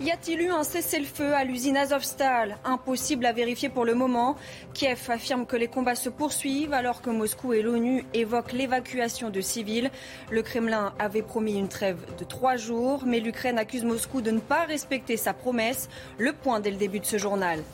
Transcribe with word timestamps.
Y 0.00 0.12
a-t-il 0.12 0.40
eu 0.42 0.50
un 0.50 0.62
cessez-le-feu 0.62 1.34
à 1.34 1.42
l'usine 1.42 1.76
Azovstal 1.76 2.58
Impossible 2.64 3.26
à 3.26 3.32
vérifier 3.32 3.68
pour 3.68 3.84
le 3.84 3.94
moment. 3.94 4.36
Kiev 4.72 5.10
affirme 5.10 5.44
que 5.44 5.56
les 5.56 5.66
combats 5.66 5.96
se 5.96 6.08
poursuivent 6.08 6.72
alors 6.72 7.02
que 7.02 7.10
Moscou 7.10 7.52
et 7.52 7.62
l'ONU 7.62 8.04
évoquent 8.14 8.52
l'évacuation 8.52 9.28
de 9.28 9.40
civils. 9.40 9.90
Le 10.30 10.42
Kremlin 10.42 10.92
avait 11.00 11.22
promis 11.22 11.58
une 11.58 11.66
trêve 11.66 11.98
de 12.16 12.22
trois 12.22 12.54
jours, 12.54 13.02
mais 13.06 13.18
l'Ukraine 13.18 13.58
accuse 13.58 13.82
Moscou 13.82 14.20
de 14.20 14.30
ne 14.30 14.38
pas 14.38 14.66
respecter 14.66 15.16
sa 15.16 15.32
promesse. 15.32 15.88
Le 16.16 16.32
point 16.32 16.60
dès 16.60 16.70
le 16.70 16.76
début 16.76 17.00
de 17.00 17.06
ce 17.06 17.18
journal. 17.18 17.64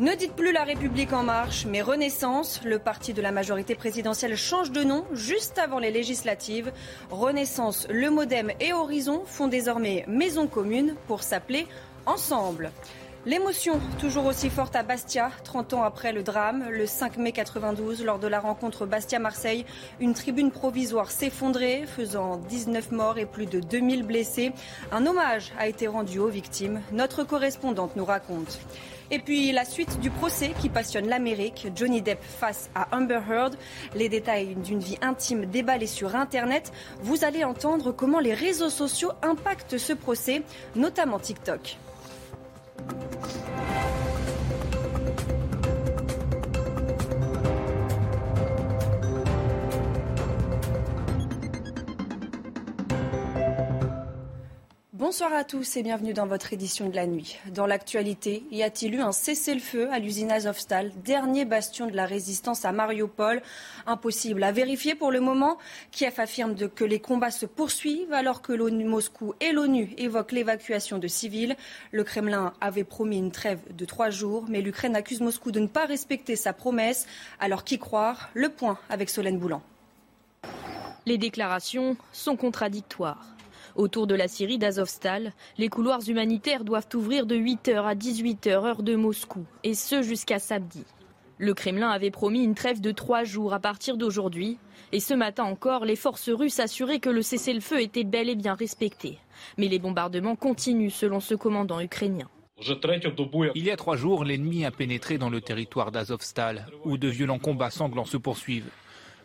Ne 0.00 0.14
dites 0.14 0.32
plus 0.32 0.52
la 0.52 0.64
République 0.64 1.12
en 1.12 1.22
marche, 1.22 1.66
mais 1.66 1.82
Renaissance. 1.82 2.62
Le 2.64 2.78
parti 2.78 3.12
de 3.12 3.20
la 3.20 3.32
majorité 3.32 3.74
présidentielle 3.74 4.34
change 4.34 4.70
de 4.70 4.82
nom 4.82 5.04
juste 5.12 5.58
avant 5.58 5.78
les 5.78 5.90
législatives. 5.90 6.72
Renaissance, 7.10 7.86
le 7.90 8.08
Modem 8.08 8.50
et 8.60 8.72
Horizon 8.72 9.24
font 9.26 9.46
désormais 9.46 10.06
maison 10.08 10.46
commune 10.46 10.94
pour 11.06 11.22
s'appeler 11.22 11.66
Ensemble. 12.06 12.72
L'émotion 13.26 13.78
toujours 13.98 14.24
aussi 14.24 14.48
forte 14.48 14.74
à 14.76 14.82
Bastia, 14.82 15.30
30 15.44 15.74
ans 15.74 15.82
après 15.82 16.14
le 16.14 16.22
drame, 16.22 16.64
le 16.70 16.86
5 16.86 17.18
mai 17.18 17.32
92, 17.32 18.02
lors 18.02 18.18
de 18.18 18.26
la 18.26 18.40
rencontre 18.40 18.86
Bastia-Marseille, 18.86 19.66
une 20.00 20.14
tribune 20.14 20.50
provisoire 20.50 21.10
s'effondrait, 21.10 21.84
faisant 21.86 22.38
19 22.38 22.92
morts 22.92 23.18
et 23.18 23.26
plus 23.26 23.44
de 23.44 23.60
2000 23.60 24.04
blessés. 24.04 24.52
Un 24.90 25.04
hommage 25.04 25.52
a 25.58 25.68
été 25.68 25.86
rendu 25.86 26.18
aux 26.18 26.30
victimes. 26.30 26.80
Notre 26.92 27.22
correspondante 27.22 27.94
nous 27.94 28.06
raconte. 28.06 28.58
Et 29.10 29.18
puis 29.18 29.52
la 29.52 29.66
suite 29.66 30.00
du 30.00 30.08
procès 30.08 30.54
qui 30.58 30.70
passionne 30.70 31.06
l'Amérique, 31.06 31.68
Johnny 31.76 32.00
Depp 32.00 32.22
face 32.22 32.70
à 32.74 32.96
Amber 32.96 33.20
Heard, 33.28 33.54
les 33.94 34.08
détails 34.08 34.54
d'une 34.54 34.80
vie 34.80 34.96
intime 35.02 35.44
déballés 35.44 35.86
sur 35.86 36.16
Internet. 36.16 36.72
Vous 37.02 37.22
allez 37.22 37.44
entendre 37.44 37.92
comment 37.92 38.20
les 38.20 38.32
réseaux 38.32 38.70
sociaux 38.70 39.12
impactent 39.20 39.76
ce 39.76 39.92
procès, 39.92 40.40
notamment 40.74 41.18
TikTok. 41.18 41.76
Bonsoir 55.00 55.32
à 55.32 55.44
tous 55.44 55.78
et 55.78 55.82
bienvenue 55.82 56.12
dans 56.12 56.26
votre 56.26 56.52
édition 56.52 56.90
de 56.90 56.94
la 56.94 57.06
nuit. 57.06 57.38
Dans 57.46 57.64
l'actualité, 57.64 58.44
y 58.50 58.62
a-t-il 58.62 58.96
eu 58.96 59.00
un 59.00 59.12
cessez-le-feu 59.12 59.88
à 59.90 59.98
l'usine 59.98 60.30
Azovstal, 60.30 60.92
dernier 61.02 61.46
bastion 61.46 61.86
de 61.86 61.96
la 61.96 62.04
résistance 62.04 62.66
à 62.66 62.72
Mariupol? 62.72 63.40
Impossible 63.86 64.44
à 64.44 64.52
vérifier 64.52 64.94
pour 64.94 65.10
le 65.10 65.20
moment. 65.20 65.56
Kiev 65.90 66.20
affirme 66.20 66.54
que 66.68 66.84
les 66.84 67.00
combats 67.00 67.30
se 67.30 67.46
poursuivent 67.46 68.12
alors 68.12 68.42
que 68.42 68.52
Moscou 68.52 69.32
et 69.40 69.52
l'ONU 69.52 69.94
évoquent 69.96 70.32
l'évacuation 70.32 70.98
de 70.98 71.08
civils. 71.08 71.56
Le 71.92 72.04
Kremlin 72.04 72.52
avait 72.60 72.84
promis 72.84 73.16
une 73.16 73.32
trêve 73.32 73.60
de 73.74 73.86
trois 73.86 74.10
jours, 74.10 74.44
mais 74.50 74.60
l'Ukraine 74.60 74.96
accuse 74.96 75.22
Moscou 75.22 75.50
de 75.50 75.60
ne 75.60 75.66
pas 75.66 75.86
respecter 75.86 76.36
sa 76.36 76.52
promesse. 76.52 77.06
Alors 77.38 77.64
qui 77.64 77.78
croire? 77.78 78.28
Le 78.34 78.50
point 78.50 78.78
avec 78.90 79.08
Solène 79.08 79.38
Boulan. 79.38 79.62
Les 81.06 81.16
déclarations 81.16 81.96
sont 82.12 82.36
contradictoires. 82.36 83.24
Autour 83.76 84.06
de 84.06 84.14
la 84.14 84.28
Syrie 84.28 84.58
d'Azovstal, 84.58 85.32
les 85.58 85.68
couloirs 85.68 86.08
humanitaires 86.08 86.64
doivent 86.64 86.88
ouvrir 86.94 87.26
de 87.26 87.36
8h 87.36 87.84
à 87.84 87.94
18h 87.94 88.48
heure 88.48 88.82
de 88.82 88.96
Moscou, 88.96 89.44
et 89.64 89.74
ce 89.74 90.02
jusqu'à 90.02 90.38
samedi. 90.38 90.84
Le 91.38 91.54
Kremlin 91.54 91.88
avait 91.88 92.10
promis 92.10 92.44
une 92.44 92.54
trêve 92.54 92.80
de 92.80 92.90
trois 92.90 93.24
jours 93.24 93.54
à 93.54 93.60
partir 93.60 93.96
d'aujourd'hui, 93.96 94.58
et 94.92 95.00
ce 95.00 95.14
matin 95.14 95.44
encore, 95.44 95.84
les 95.84 95.96
forces 95.96 96.28
russes 96.28 96.60
assuraient 96.60 96.98
que 96.98 97.08
le 97.08 97.22
cessez-le-feu 97.22 97.80
était 97.80 98.04
bel 98.04 98.28
et 98.28 98.34
bien 98.34 98.54
respecté. 98.54 99.18
Mais 99.56 99.68
les 99.68 99.78
bombardements 99.78 100.36
continuent 100.36 100.90
selon 100.90 101.20
ce 101.20 101.34
commandant 101.34 101.80
ukrainien. 101.80 102.28
Il 102.62 103.64
y 103.64 103.70
a 103.70 103.76
trois 103.76 103.96
jours, 103.96 104.24
l'ennemi 104.24 104.66
a 104.66 104.70
pénétré 104.70 105.16
dans 105.16 105.30
le 105.30 105.40
territoire 105.40 105.90
d'Azovstal, 105.90 106.66
où 106.84 106.98
de 106.98 107.08
violents 107.08 107.38
combats 107.38 107.70
sanglants 107.70 108.04
se 108.04 108.18
poursuivent. 108.18 108.68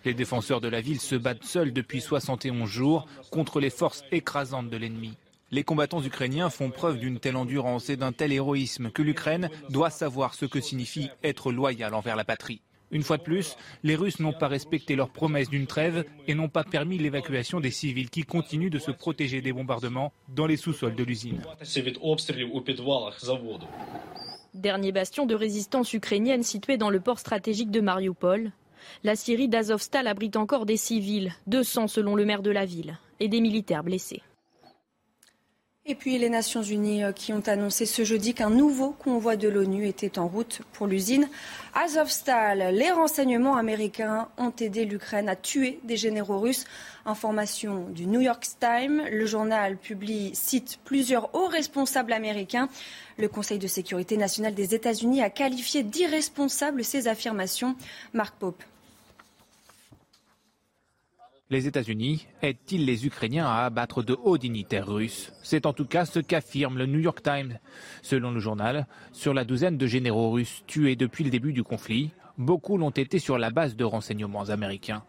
Les 0.05 0.13
défenseurs 0.13 0.61
de 0.61 0.67
la 0.67 0.81
ville 0.81 1.01
se 1.01 1.15
battent 1.15 1.43
seuls 1.43 1.73
depuis 1.73 1.99
71 1.99 2.69
jours 2.69 3.07
contre 3.31 3.59
les 3.59 3.71
forces 3.71 4.03
écrasantes 4.11 4.69
de 4.69 4.77
l'ennemi. 4.77 5.17
Les 5.49 5.63
combattants 5.63 6.03
ukrainiens 6.03 6.51
font 6.51 6.69
preuve 6.69 6.99
d'une 6.99 7.19
telle 7.19 7.35
endurance 7.35 7.89
et 7.89 7.97
d'un 7.97 8.11
tel 8.11 8.31
héroïsme 8.31 8.91
que 8.91 9.01
l'Ukraine 9.01 9.49
doit 9.69 9.89
savoir 9.89 10.35
ce 10.35 10.45
que 10.45 10.61
signifie 10.61 11.09
être 11.23 11.51
loyal 11.51 11.95
envers 11.95 12.15
la 12.15 12.23
patrie. 12.23 12.61
Une 12.91 13.01
fois 13.01 13.17
de 13.17 13.23
plus, 13.23 13.57
les 13.83 13.95
Russes 13.95 14.19
n'ont 14.19 14.31
pas 14.31 14.47
respecté 14.47 14.95
leur 14.95 15.09
promesse 15.09 15.49
d'une 15.49 15.65
trêve 15.65 16.05
et 16.27 16.35
n'ont 16.35 16.49
pas 16.49 16.63
permis 16.63 16.99
l'évacuation 16.99 17.59
des 17.59 17.71
civils 17.71 18.11
qui 18.11 18.23
continuent 18.23 18.69
de 18.69 18.77
se 18.79 18.91
protéger 18.91 19.41
des 19.41 19.53
bombardements 19.53 20.13
dans 20.29 20.45
les 20.45 20.55
sous-sols 20.55 20.95
de 20.95 21.03
l'usine. 21.03 21.41
Dernier 24.53 24.91
bastion 24.91 25.25
de 25.25 25.35
résistance 25.35 25.93
ukrainienne 25.93 26.43
situé 26.43 26.77
dans 26.77 26.91
le 26.91 26.99
port 26.99 27.19
stratégique 27.19 27.71
de 27.71 27.81
Mariupol, 27.81 28.51
la 29.03 29.15
Syrie 29.15 29.47
d'Azovstal 29.47 30.07
abrite 30.07 30.35
encore 30.37 30.65
des 30.65 30.77
civils, 30.77 31.33
200 31.47 31.87
selon 31.87 32.15
le 32.15 32.25
maire 32.25 32.41
de 32.41 32.51
la 32.51 32.65
ville, 32.65 32.97
et 33.19 33.27
des 33.27 33.41
militaires 33.41 33.83
blessés. 33.83 34.21
Et 35.87 35.93
puis 35.93 36.17
les 36.17 36.29
Nations 36.29 36.63
Unies 36.63 37.03
euh, 37.03 37.11
qui 37.11 37.31
ont 37.31 37.47
annoncé 37.47 37.85
ce 37.85 38.03
jeudi 38.03 38.33
qu'un 38.33 38.49
nouveau 38.49 38.89
convoi 38.89 39.35
de 39.35 39.47
l'ONU 39.47 39.87
était 39.87 40.17
en 40.17 40.27
route 40.27 40.63
pour 40.73 40.87
l'usine 40.87 41.29
Azovstal. 41.75 42.73
Les 42.73 42.89
renseignements 42.89 43.55
américains 43.55 44.27
ont 44.39 44.51
aidé 44.59 44.85
l'Ukraine 44.85 45.29
à 45.29 45.35
tuer 45.35 45.79
des 45.83 45.95
généraux 45.95 46.39
russes. 46.39 46.65
Information 47.05 47.85
du 47.89 48.07
New 48.07 48.19
York 48.19 48.47
Times. 48.59 49.03
Le 49.11 49.27
journal 49.27 49.77
publie, 49.77 50.31
cite 50.33 50.79
plusieurs 50.85 51.35
hauts 51.35 51.49
responsables 51.49 52.13
américains. 52.13 52.67
Le 53.19 53.27
Conseil 53.27 53.59
de 53.59 53.67
sécurité 53.67 54.17
nationale 54.17 54.55
des 54.55 54.73
États-Unis 54.73 55.21
a 55.21 55.29
qualifié 55.29 55.83
d'irresponsables 55.83 56.83
ces 56.83 57.07
affirmations. 57.07 57.75
Marc 58.11 58.33
Pope. 58.39 58.63
Les 61.51 61.67
États-Unis 61.67 62.25
aident-ils 62.41 62.87
les 62.87 63.05
Ukrainiens 63.05 63.45
à 63.45 63.65
abattre 63.65 64.01
de 64.01 64.17
hauts 64.23 64.39
dignitaires 64.39 64.87
russes? 64.87 65.31
C'est 65.43 65.67
en 65.67 65.73
tout 65.73 65.85
cas 65.85 66.05
ce 66.05 66.17
qu'affirme 66.17 66.79
le 66.79 66.87
New 66.87 66.97
York 66.97 67.21
Times. 67.21 67.59
Selon 68.01 68.31
le 68.31 68.39
journal, 68.39 68.87
sur 69.11 69.31
la 69.31 69.45
douzaine 69.45 69.77
de 69.77 69.85
généraux 69.85 70.31
russes 70.31 70.63
tués 70.65 70.95
depuis 70.95 71.23
le 71.23 71.29
début 71.29 71.53
du 71.53 71.61
conflit, 71.61 72.09
beaucoup 72.39 72.79
l'ont 72.79 72.89
été 72.89 73.19
sur 73.19 73.37
la 73.37 73.51
base 73.51 73.75
de 73.75 73.83
renseignements 73.83 74.49
américains. 74.49 75.03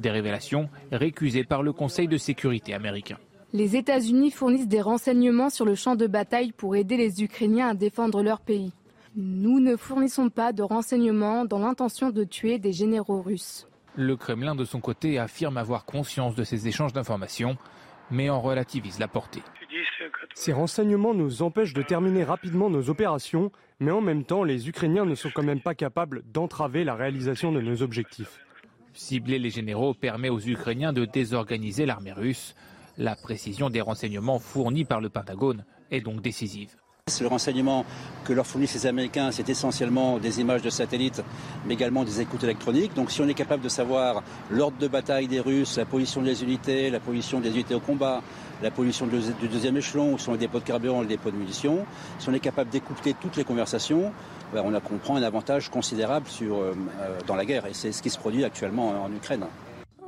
Des 0.00 0.10
révélations 0.10 0.68
récusées 0.90 1.44
par 1.44 1.62
le 1.62 1.72
Conseil 1.72 2.08
de 2.08 2.16
sécurité 2.16 2.74
américain. 2.74 3.18
Les 3.52 3.76
États-Unis 3.76 4.32
fournissent 4.32 4.66
des 4.66 4.82
renseignements 4.82 5.48
sur 5.48 5.64
le 5.64 5.76
champ 5.76 5.94
de 5.94 6.08
bataille 6.08 6.50
pour 6.50 6.74
aider 6.74 6.96
les 6.96 7.22
Ukrainiens 7.22 7.68
à 7.68 7.74
défendre 7.74 8.24
leur 8.24 8.40
pays. 8.40 8.72
Nous 9.14 9.60
ne 9.60 9.76
fournissons 9.76 10.28
pas 10.28 10.52
de 10.52 10.64
renseignements 10.64 11.44
dans 11.44 11.60
l'intention 11.60 12.10
de 12.10 12.24
tuer 12.24 12.58
des 12.58 12.72
généraux 12.72 13.22
russes. 13.22 13.67
Le 14.00 14.16
Kremlin, 14.16 14.54
de 14.54 14.64
son 14.64 14.78
côté, 14.78 15.18
affirme 15.18 15.56
avoir 15.56 15.84
conscience 15.84 16.36
de 16.36 16.44
ces 16.44 16.68
échanges 16.68 16.92
d'informations, 16.92 17.56
mais 18.12 18.30
en 18.30 18.40
relativise 18.40 19.00
la 19.00 19.08
portée. 19.08 19.42
Ces 20.34 20.52
renseignements 20.52 21.14
nous 21.14 21.42
empêchent 21.42 21.74
de 21.74 21.82
terminer 21.82 22.22
rapidement 22.22 22.70
nos 22.70 22.90
opérations, 22.90 23.50
mais 23.80 23.90
en 23.90 24.00
même 24.00 24.22
temps, 24.22 24.44
les 24.44 24.68
Ukrainiens 24.68 25.04
ne 25.04 25.16
sont 25.16 25.32
quand 25.34 25.42
même 25.42 25.60
pas 25.60 25.74
capables 25.74 26.22
d'entraver 26.32 26.84
la 26.84 26.94
réalisation 26.94 27.50
de 27.50 27.60
nos 27.60 27.82
objectifs. 27.82 28.38
Cibler 28.92 29.40
les 29.40 29.50
généraux 29.50 29.94
permet 29.94 30.28
aux 30.28 30.46
Ukrainiens 30.46 30.92
de 30.92 31.04
désorganiser 31.04 31.84
l'armée 31.84 32.12
russe. 32.12 32.54
La 32.98 33.16
précision 33.16 33.68
des 33.68 33.80
renseignements 33.80 34.38
fournis 34.38 34.84
par 34.84 35.00
le 35.00 35.08
Pentagone 35.08 35.64
est 35.90 36.02
donc 36.02 36.20
décisive. 36.20 36.76
Le 37.20 37.26
renseignement 37.26 37.84
que 38.24 38.32
leur 38.32 38.46
fournissent 38.46 38.74
les 38.74 38.86
Américains, 38.86 39.30
c'est 39.32 39.48
essentiellement 39.48 40.18
des 40.18 40.40
images 40.40 40.62
de 40.62 40.70
satellites, 40.70 41.22
mais 41.66 41.74
également 41.74 42.04
des 42.04 42.20
écoutes 42.20 42.44
électroniques. 42.44 42.94
Donc 42.94 43.10
si 43.10 43.22
on 43.22 43.28
est 43.28 43.34
capable 43.34 43.62
de 43.62 43.68
savoir 43.68 44.22
l'ordre 44.50 44.76
de 44.78 44.88
bataille 44.88 45.26
des 45.26 45.40
Russes, 45.40 45.78
la 45.78 45.86
position 45.86 46.20
des 46.20 46.42
unités, 46.42 46.90
la 46.90 47.00
position 47.00 47.40
des 47.40 47.50
unités 47.50 47.74
au 47.74 47.80
combat, 47.80 48.22
la 48.62 48.70
position 48.70 49.06
du 49.06 49.48
deuxième 49.48 49.76
échelon, 49.76 50.14
où 50.14 50.18
sont 50.18 50.32
les 50.32 50.38
dépôts 50.38 50.58
de 50.58 50.64
carburant 50.64 51.00
les 51.00 51.06
dépôts 51.06 51.30
de 51.30 51.36
munitions, 51.36 51.86
si 52.18 52.28
on 52.28 52.34
est 52.34 52.40
capable 52.40 52.70
d'écouter 52.70 53.14
toutes 53.18 53.36
les 53.36 53.44
conversations, 53.44 54.12
ben, 54.52 54.62
on, 54.64 54.98
prend 54.98 55.16
un 55.16 55.22
avantage 55.22 55.70
considérable 55.70 56.26
euh, 56.42 56.74
euh, 57.00 57.18
dans 57.26 57.36
la 57.36 57.44
guerre. 57.44 57.66
Et 57.66 57.74
c'est 57.74 57.92
ce 57.92 58.02
qui 58.02 58.10
se 58.10 58.18
produit 58.18 58.44
actuellement 58.44 59.04
en 59.04 59.12
Ukraine. 59.12 59.44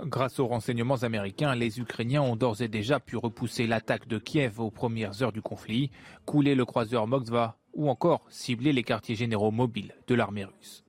Grâce 0.05 0.38
aux 0.38 0.47
renseignements 0.47 1.02
américains, 1.02 1.55
les 1.55 1.79
Ukrainiens 1.79 2.23
ont 2.23 2.37
d'ores 2.37 2.62
et 2.62 2.69
déjà 2.69 3.00
pu 3.00 3.17
repousser 3.17 3.67
l'attaque 3.67 4.08
de 4.08 4.19
Kiev 4.19 4.58
aux 4.58 4.70
premières 4.70 5.23
heures 5.23 5.32
du 5.32 5.43
conflit, 5.43 5.91
couler 6.25 6.55
le 6.55 6.64
croiseur 6.64 7.06
Moskva 7.06 7.58
ou 7.75 7.91
encore 7.91 8.25
cibler 8.31 8.73
les 8.73 8.82
quartiers 8.82 9.14
généraux 9.14 9.50
mobiles 9.50 9.94
de 10.06 10.14
l'armée 10.14 10.44
russe. 10.44 10.85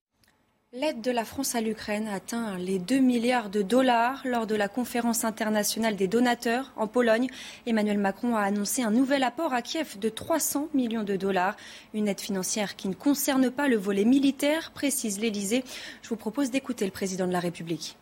L'aide 0.73 1.01
de 1.01 1.11
la 1.11 1.25
France 1.25 1.55
à 1.55 1.59
l'Ukraine 1.59 2.07
atteint 2.07 2.57
les 2.57 2.79
2 2.79 2.99
milliards 2.99 3.49
de 3.49 3.61
dollars 3.61 4.21
lors 4.23 4.47
de 4.47 4.55
la 4.55 4.69
conférence 4.69 5.25
internationale 5.25 5.97
des 5.97 6.07
donateurs 6.07 6.71
en 6.77 6.87
Pologne. 6.87 7.27
Emmanuel 7.65 7.97
Macron 7.97 8.37
a 8.37 8.43
annoncé 8.43 8.81
un 8.81 8.91
nouvel 8.91 9.23
apport 9.23 9.53
à 9.53 9.61
Kiev 9.61 9.99
de 9.99 10.07
300 10.07 10.69
millions 10.73 11.03
de 11.03 11.17
dollars. 11.17 11.57
Une 11.93 12.07
aide 12.07 12.21
financière 12.21 12.77
qui 12.77 12.87
ne 12.87 12.93
concerne 12.93 13.51
pas 13.51 13.67
le 13.67 13.75
volet 13.75 14.05
militaire, 14.05 14.71
précise 14.71 15.19
l'Élysée. 15.19 15.65
Je 16.01 16.07
vous 16.07 16.15
propose 16.15 16.51
d'écouter 16.51 16.85
le 16.85 16.91
président 16.91 17.27
de 17.27 17.33
la 17.33 17.41
République. 17.41 17.97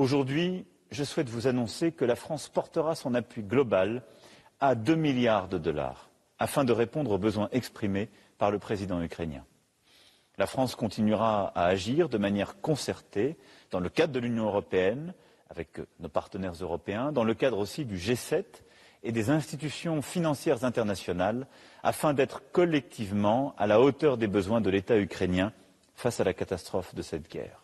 Aujourd'hui, 0.00 0.64
je 0.90 1.04
souhaite 1.04 1.28
vous 1.28 1.46
annoncer 1.46 1.92
que 1.92 2.06
la 2.06 2.16
France 2.16 2.48
portera 2.48 2.94
son 2.94 3.12
appui 3.12 3.42
global 3.42 4.02
à 4.58 4.74
2 4.74 4.94
milliards 4.94 5.46
de 5.46 5.58
dollars 5.58 6.08
afin 6.38 6.64
de 6.64 6.72
répondre 6.72 7.10
aux 7.10 7.18
besoins 7.18 7.50
exprimés 7.52 8.08
par 8.38 8.50
le 8.50 8.58
président 8.58 9.02
ukrainien. 9.02 9.44
La 10.38 10.46
France 10.46 10.74
continuera 10.74 11.48
à 11.48 11.66
agir 11.66 12.08
de 12.08 12.16
manière 12.16 12.62
concertée 12.62 13.36
dans 13.70 13.78
le 13.78 13.90
cadre 13.90 14.14
de 14.14 14.20
l'Union 14.20 14.46
européenne, 14.46 15.12
avec 15.50 15.82
nos 15.98 16.08
partenaires 16.08 16.54
européens, 16.58 17.12
dans 17.12 17.24
le 17.24 17.34
cadre 17.34 17.58
aussi 17.58 17.84
du 17.84 17.98
G7 17.98 18.44
et 19.02 19.12
des 19.12 19.28
institutions 19.28 20.00
financières 20.00 20.64
internationales, 20.64 21.46
afin 21.82 22.14
d'être 22.14 22.40
collectivement 22.52 23.54
à 23.58 23.66
la 23.66 23.82
hauteur 23.82 24.16
des 24.16 24.28
besoins 24.28 24.62
de 24.62 24.70
l'État 24.70 24.96
ukrainien 24.96 25.52
face 25.94 26.20
à 26.20 26.24
la 26.24 26.32
catastrophe 26.32 26.94
de 26.94 27.02
cette 27.02 27.30
guerre. 27.30 27.60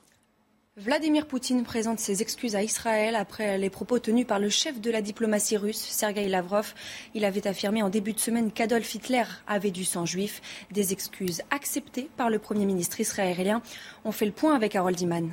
Vladimir 0.78 1.26
Poutine 1.26 1.64
présente 1.64 2.00
ses 2.00 2.20
excuses 2.20 2.54
à 2.54 2.62
Israël 2.62 3.16
après 3.16 3.56
les 3.56 3.70
propos 3.70 3.98
tenus 3.98 4.26
par 4.26 4.38
le 4.38 4.50
chef 4.50 4.78
de 4.78 4.90
la 4.90 5.00
diplomatie 5.00 5.56
russe, 5.56 5.80
Sergei 5.80 6.28
Lavrov. 6.28 6.74
Il 7.14 7.24
avait 7.24 7.46
affirmé 7.46 7.82
en 7.82 7.88
début 7.88 8.12
de 8.12 8.20
semaine 8.20 8.52
qu'Adolf 8.52 8.94
Hitler 8.94 9.22
avait 9.46 9.70
du 9.70 9.86
sang 9.86 10.04
juif. 10.04 10.42
Des 10.72 10.92
excuses 10.92 11.40
acceptées 11.50 12.10
par 12.18 12.28
le 12.28 12.38
Premier 12.38 12.66
ministre 12.66 13.00
israélien. 13.00 13.62
On 14.04 14.12
fait 14.12 14.26
le 14.26 14.32
point 14.32 14.54
avec 14.54 14.76
Harold 14.76 15.00
Iman. 15.00 15.30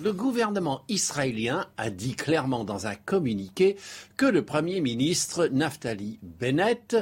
Le 0.00 0.12
gouvernement 0.12 0.82
israélien 0.88 1.68
a 1.76 1.90
dit 1.90 2.16
clairement 2.16 2.64
dans 2.64 2.88
un 2.88 2.96
communiqué 2.96 3.76
que 4.16 4.26
le 4.26 4.44
Premier 4.44 4.80
ministre 4.80 5.46
Naftali 5.46 6.18
Bennett 6.22 6.96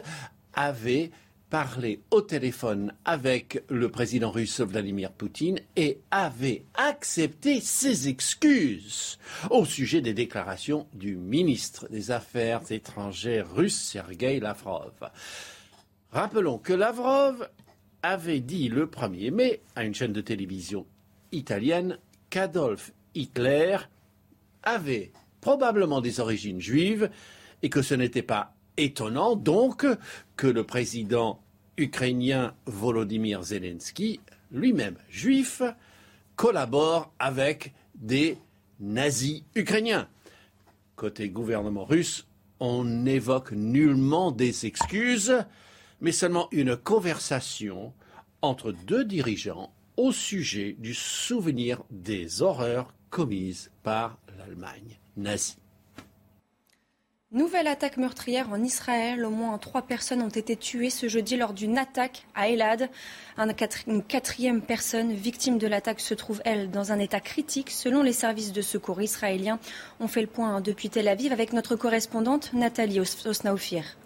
avait 0.53 1.11
parlé 1.53 2.01
au 2.11 2.23
téléphone 2.23 2.95
avec 3.05 3.63
le 3.69 3.91
président 3.91 4.31
russe 4.31 4.63
Vladimir 4.63 5.13
Poutine 5.13 5.61
et 5.77 6.01
avait 6.11 6.65
accepté 6.73 7.61
ses 7.61 8.09
excuses 8.09 9.19
au 9.51 9.67
sujet 9.67 10.01
des 10.01 10.15
déclarations 10.15 10.87
du 10.95 11.15
ministre 11.15 11.89
des 11.91 12.11
Affaires 12.11 12.63
étrangères 12.71 13.55
russe 13.55 13.77
Sergei 13.77 14.41
Lavrov. 14.41 14.95
Rappelons 16.11 16.57
que 16.57 16.73
Lavrov 16.73 17.47
avait 18.03 18.41
dit 18.41 18.71
le 18.71 18.87
1er 18.87 19.31
mai 19.31 19.61
à 19.77 19.85
une 19.85 19.95
chaîne 19.95 20.15
de 20.15 20.23
télévision 20.23 20.87
italienne 21.33 21.99
qu'Adolf 22.31 22.95
Hitler 23.15 23.77
avait 24.63 25.13
probablement 25.43 26.01
des 26.01 26.19
origines 26.19 26.63
juives 26.63 27.11
et 27.63 27.69
que 27.69 27.83
ce 27.83 27.93
n'était 27.93 28.23
pas 28.23 28.55
étonnant 28.79 29.37
donc 29.37 29.87
que 30.37 30.47
le 30.47 30.65
président 30.65 31.42
ukrainien 31.77 32.55
Volodymyr 32.67 33.43
Zelensky, 33.43 34.21
lui-même 34.51 34.97
juif, 35.09 35.63
collabore 36.37 37.13
avec 37.19 37.73
des 37.95 38.39
nazis 38.81 39.43
ukrainiens. 39.55 40.09
Côté 40.97 41.29
gouvernement 41.29 41.85
russe, 41.85 42.27
on 42.61 42.85
n'évoque 42.85 43.53
nullement 43.53 44.31
des 44.31 44.67
excuses, 44.67 45.45
mais 46.01 46.13
seulement 46.13 46.49
une 46.53 46.77
conversation 46.77 47.93
entre 48.41 48.73
deux 48.73 49.05
dirigeants 49.05 49.73
au 49.97 50.13
sujet 50.13 50.77
du 50.79 50.95
souvenir 50.95 51.83
des 51.91 52.43
horreurs 52.43 52.93
commises 53.11 53.71
par 53.83 54.19
l'Allemagne 54.39 54.99
nazie. 55.17 55.62
Nouvelle 57.35 57.67
attaque 57.67 57.97
meurtrière 57.97 58.53
en 58.53 58.63
Israël. 58.63 59.25
Au 59.25 59.31
moins 59.31 59.57
trois 59.57 59.81
personnes 59.81 60.21
ont 60.21 60.29
été 60.29 60.55
tuées 60.55 60.91
ce 60.91 61.09
jeudi 61.09 61.39
lors 61.39 61.55
d'une 61.55 61.79
attaque 61.79 62.27
à 62.35 62.51
Elad. 62.51 62.91
Une 63.87 64.03
quatrième 64.03 64.61
personne 64.61 65.15
victime 65.15 65.57
de 65.57 65.67
l'attaque 65.67 66.01
se 66.01 66.13
trouve, 66.13 66.43
elle, 66.45 66.71
dans 66.71 66.93
un 66.93 66.99
état 66.99 67.21
critique 67.21 67.71
selon 67.71 68.03
les 68.03 68.13
services 68.13 68.53
de 68.53 68.61
secours 68.61 69.01
israéliens. 69.01 69.59
On 69.99 70.09
fait 70.09 70.21
le 70.21 70.27
point 70.27 70.61
depuis 70.61 70.91
Tel 70.91 71.09
Aviv 71.09 71.33
avec 71.33 71.55
notre 71.55 71.75
correspondante 71.75 72.53
Nathalie 72.53 73.01
Osnaufir. 73.01 73.97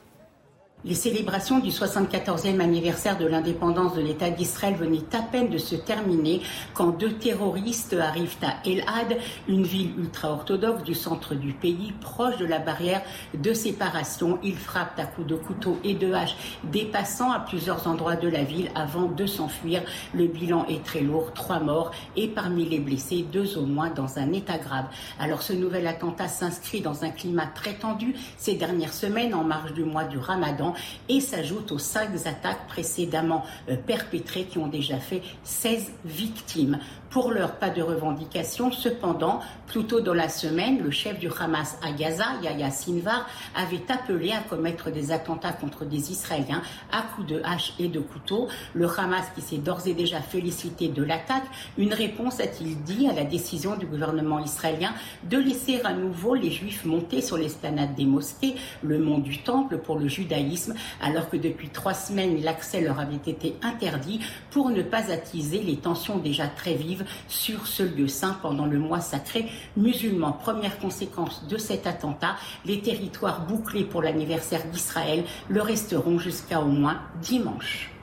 Les 0.84 0.94
célébrations 0.94 1.58
du 1.58 1.70
74e 1.70 2.60
anniversaire 2.60 3.18
de 3.18 3.26
l'indépendance 3.26 3.94
de 3.94 4.02
l'État 4.02 4.28
d'Israël 4.30 4.74
venaient 4.74 4.98
à 5.14 5.22
peine 5.22 5.48
de 5.48 5.56
se 5.58 5.74
terminer 5.74 6.42
quand 6.74 6.96
deux 6.96 7.14
terroristes 7.14 7.96
arrivent 7.98 8.36
à 8.42 8.56
Elad, 8.68 9.16
une 9.48 9.64
ville 9.64 9.98
ultra-orthodoxe 9.98 10.84
du 10.84 10.94
centre 10.94 11.34
du 11.34 11.54
pays, 11.54 11.92
proche 12.00 12.36
de 12.36 12.44
la 12.44 12.58
barrière 12.58 13.02
de 13.34 13.52
séparation. 13.52 14.38
Ils 14.44 14.56
frappent 14.56 14.98
à 14.98 15.06
coups 15.06 15.26
de 15.26 15.34
couteau 15.34 15.78
et 15.82 15.94
de 15.94 16.12
hache 16.12 16.36
des 16.62 16.84
passants 16.84 17.32
à 17.32 17.40
plusieurs 17.40 17.88
endroits 17.88 18.16
de 18.16 18.28
la 18.28 18.44
ville 18.44 18.70
avant 18.74 19.06
de 19.06 19.26
s'enfuir. 19.26 19.82
Le 20.12 20.26
bilan 20.26 20.66
est 20.68 20.84
très 20.84 21.00
lourd, 21.00 21.32
trois 21.32 21.58
morts 21.58 21.90
et 22.16 22.28
parmi 22.28 22.64
les 22.64 22.80
blessés, 22.80 23.24
deux 23.32 23.56
au 23.56 23.64
moins 23.66 23.90
dans 23.90 24.18
un 24.18 24.32
état 24.34 24.58
grave. 24.58 24.86
Alors 25.18 25.42
ce 25.42 25.54
nouvel 25.54 25.86
attentat 25.86 26.28
s'inscrit 26.28 26.82
dans 26.82 27.02
un 27.02 27.10
climat 27.10 27.46
très 27.46 27.74
tendu 27.74 28.14
ces 28.36 28.54
dernières 28.54 28.94
semaines 28.94 29.34
en 29.34 29.42
marge 29.42 29.72
du 29.72 29.82
mois 29.82 30.04
du 30.04 30.18
Ramadan 30.18 30.65
et 31.08 31.20
s'ajoute 31.20 31.72
aux 31.72 31.78
cinq 31.78 32.10
attaques 32.26 32.66
précédemment 32.68 33.44
euh, 33.68 33.76
perpétrées 33.76 34.44
qui 34.44 34.58
ont 34.58 34.68
déjà 34.68 34.98
fait 34.98 35.22
16 35.44 35.92
victimes. 36.04 36.78
Pour 37.16 37.30
l'heure, 37.30 37.52
pas 37.52 37.70
de 37.70 37.80
revendication. 37.80 38.70
Cependant, 38.70 39.40
plus 39.68 39.86
tôt 39.86 40.02
dans 40.02 40.12
la 40.12 40.28
semaine, 40.28 40.82
le 40.82 40.90
chef 40.90 41.18
du 41.18 41.30
Hamas 41.40 41.78
à 41.82 41.90
Gaza, 41.92 42.26
Yahya 42.42 42.70
Sinvar, 42.70 43.26
avait 43.54 43.80
appelé 43.88 44.32
à 44.32 44.40
commettre 44.40 44.90
des 44.90 45.12
attentats 45.12 45.54
contre 45.54 45.86
des 45.86 46.12
Israéliens 46.12 46.60
à 46.92 47.00
coups 47.00 47.26
de 47.26 47.40
hache 47.42 47.72
et 47.78 47.88
de 47.88 48.00
couteau. 48.00 48.48
Le 48.74 48.86
Hamas 48.86 49.24
qui 49.34 49.40
s'est 49.40 49.56
d'ores 49.56 49.86
et 49.86 49.94
déjà 49.94 50.20
félicité 50.20 50.88
de 50.88 51.02
l'attaque, 51.02 51.44
une 51.78 51.94
réponse, 51.94 52.38
a-t-il 52.38 52.82
dit, 52.82 53.08
à 53.08 53.14
la 53.14 53.24
décision 53.24 53.76
du 53.76 53.86
gouvernement 53.86 54.40
israélien 54.40 54.92
de 55.24 55.38
laisser 55.38 55.80
à 55.84 55.94
nouveau 55.94 56.34
les 56.34 56.50
Juifs 56.50 56.84
monter 56.84 57.22
sur 57.22 57.38
l'esplanade 57.38 57.94
des 57.94 58.04
mosquées, 58.04 58.56
le 58.82 58.98
mont 58.98 59.20
du 59.20 59.38
Temple 59.38 59.78
pour 59.78 59.98
le 59.98 60.06
judaïsme, 60.06 60.74
alors 61.00 61.30
que 61.30 61.38
depuis 61.38 61.70
trois 61.70 61.94
semaines, 61.94 62.42
l'accès 62.42 62.82
leur 62.82 63.00
avait 63.00 63.16
été 63.26 63.56
interdit 63.62 64.20
pour 64.50 64.68
ne 64.68 64.82
pas 64.82 65.10
attiser 65.10 65.62
les 65.62 65.76
tensions 65.76 66.18
déjà 66.18 66.46
très 66.46 66.74
vives 66.74 67.04
sur 67.28 67.66
ce 67.66 67.82
lieu 67.82 68.08
saint 68.08 68.36
pendant 68.42 68.66
le 68.66 68.78
mois 68.78 69.00
sacré 69.00 69.46
musulman. 69.76 70.32
Première 70.32 70.78
conséquence 70.78 71.46
de 71.48 71.58
cet 71.58 71.86
attentat, 71.86 72.36
les 72.64 72.80
territoires 72.80 73.46
bouclés 73.46 73.84
pour 73.84 74.02
l'anniversaire 74.02 74.64
d'Israël 74.66 75.24
le 75.48 75.62
resteront 75.62 76.18
jusqu'à 76.18 76.60
au 76.60 76.68
moins 76.68 77.00
dimanche. 77.22 77.95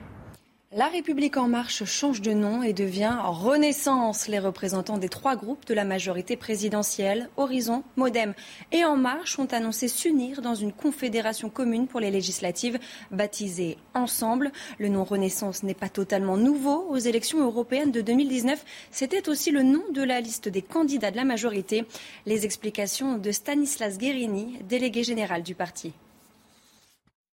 La 0.76 0.88
République 0.88 1.36
en 1.36 1.46
marche 1.46 1.84
change 1.84 2.20
de 2.20 2.32
nom 2.32 2.64
et 2.64 2.72
devient 2.72 3.16
Renaissance. 3.22 4.26
Les 4.26 4.40
représentants 4.40 4.98
des 4.98 5.08
trois 5.08 5.36
groupes 5.36 5.64
de 5.66 5.72
la 5.72 5.84
majorité 5.84 6.36
présidentielle, 6.36 7.30
Horizon, 7.36 7.84
Modem 7.94 8.34
et 8.72 8.84
En 8.84 8.96
Marche, 8.96 9.38
ont 9.38 9.46
annoncé 9.46 9.86
s'unir 9.86 10.42
dans 10.42 10.56
une 10.56 10.72
confédération 10.72 11.48
commune 11.48 11.86
pour 11.86 12.00
les 12.00 12.10
législatives 12.10 12.80
baptisée 13.12 13.78
Ensemble. 13.94 14.50
Le 14.80 14.88
nom 14.88 15.04
Renaissance 15.04 15.62
n'est 15.62 15.74
pas 15.74 15.88
totalement 15.88 16.36
nouveau. 16.36 16.88
Aux 16.88 16.96
élections 16.96 17.38
européennes 17.38 17.92
de 17.92 18.00
2019, 18.00 18.64
c'était 18.90 19.28
aussi 19.28 19.52
le 19.52 19.62
nom 19.62 19.84
de 19.92 20.02
la 20.02 20.20
liste 20.20 20.48
des 20.48 20.62
candidats 20.62 21.12
de 21.12 21.16
la 21.16 21.24
majorité. 21.24 21.86
Les 22.26 22.44
explications 22.44 23.16
de 23.16 23.30
Stanislas 23.30 23.96
Guérini, 23.96 24.58
délégué 24.68 25.04
général 25.04 25.44
du 25.44 25.54
parti. 25.54 25.92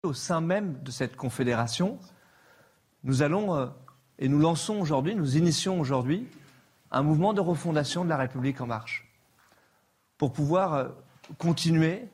Au 0.02 0.12
sein 0.12 0.40
même 0.40 0.80
de 0.82 0.90
cette 0.90 1.14
confédération, 1.14 2.00
nous 3.08 3.22
allons 3.22 3.56
euh, 3.56 3.66
et 4.18 4.28
nous 4.28 4.38
lançons 4.38 4.78
aujourd'hui, 4.78 5.16
nous 5.16 5.36
initions 5.36 5.80
aujourd'hui 5.80 6.28
un 6.90 7.02
mouvement 7.02 7.32
de 7.32 7.40
refondation 7.40 8.04
de 8.04 8.08
la 8.10 8.18
République 8.18 8.60
en 8.60 8.66
marche 8.66 9.10
pour 10.18 10.32
pouvoir 10.32 10.74
euh, 10.74 10.88
continuer 11.38 12.06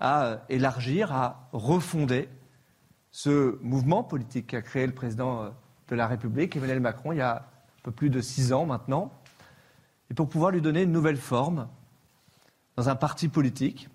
à 0.00 0.24
euh, 0.24 0.36
élargir, 0.48 1.12
à 1.12 1.48
refonder 1.52 2.28
ce 3.12 3.56
mouvement 3.62 4.02
politique 4.02 4.48
qu'a 4.48 4.62
créé 4.62 4.84
le 4.86 4.92
président 4.92 5.54
de 5.88 5.94
la 5.94 6.08
République, 6.08 6.56
Emmanuel 6.56 6.80
Macron, 6.80 7.12
il 7.12 7.18
y 7.18 7.22
a 7.22 7.36
un 7.36 7.82
peu 7.84 7.92
plus 7.92 8.10
de 8.10 8.20
six 8.20 8.52
ans 8.52 8.66
maintenant, 8.66 9.12
et 10.10 10.14
pour 10.14 10.28
pouvoir 10.28 10.50
lui 10.50 10.60
donner 10.60 10.82
une 10.82 10.92
nouvelle 10.92 11.16
forme 11.16 11.68
dans 12.76 12.88
un 12.88 12.96
parti 12.96 13.28
politique 13.28 13.88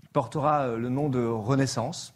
qui 0.00 0.08
portera 0.08 0.66
le 0.66 0.88
nom 0.88 1.08
de 1.08 1.24
Renaissance, 1.24 2.14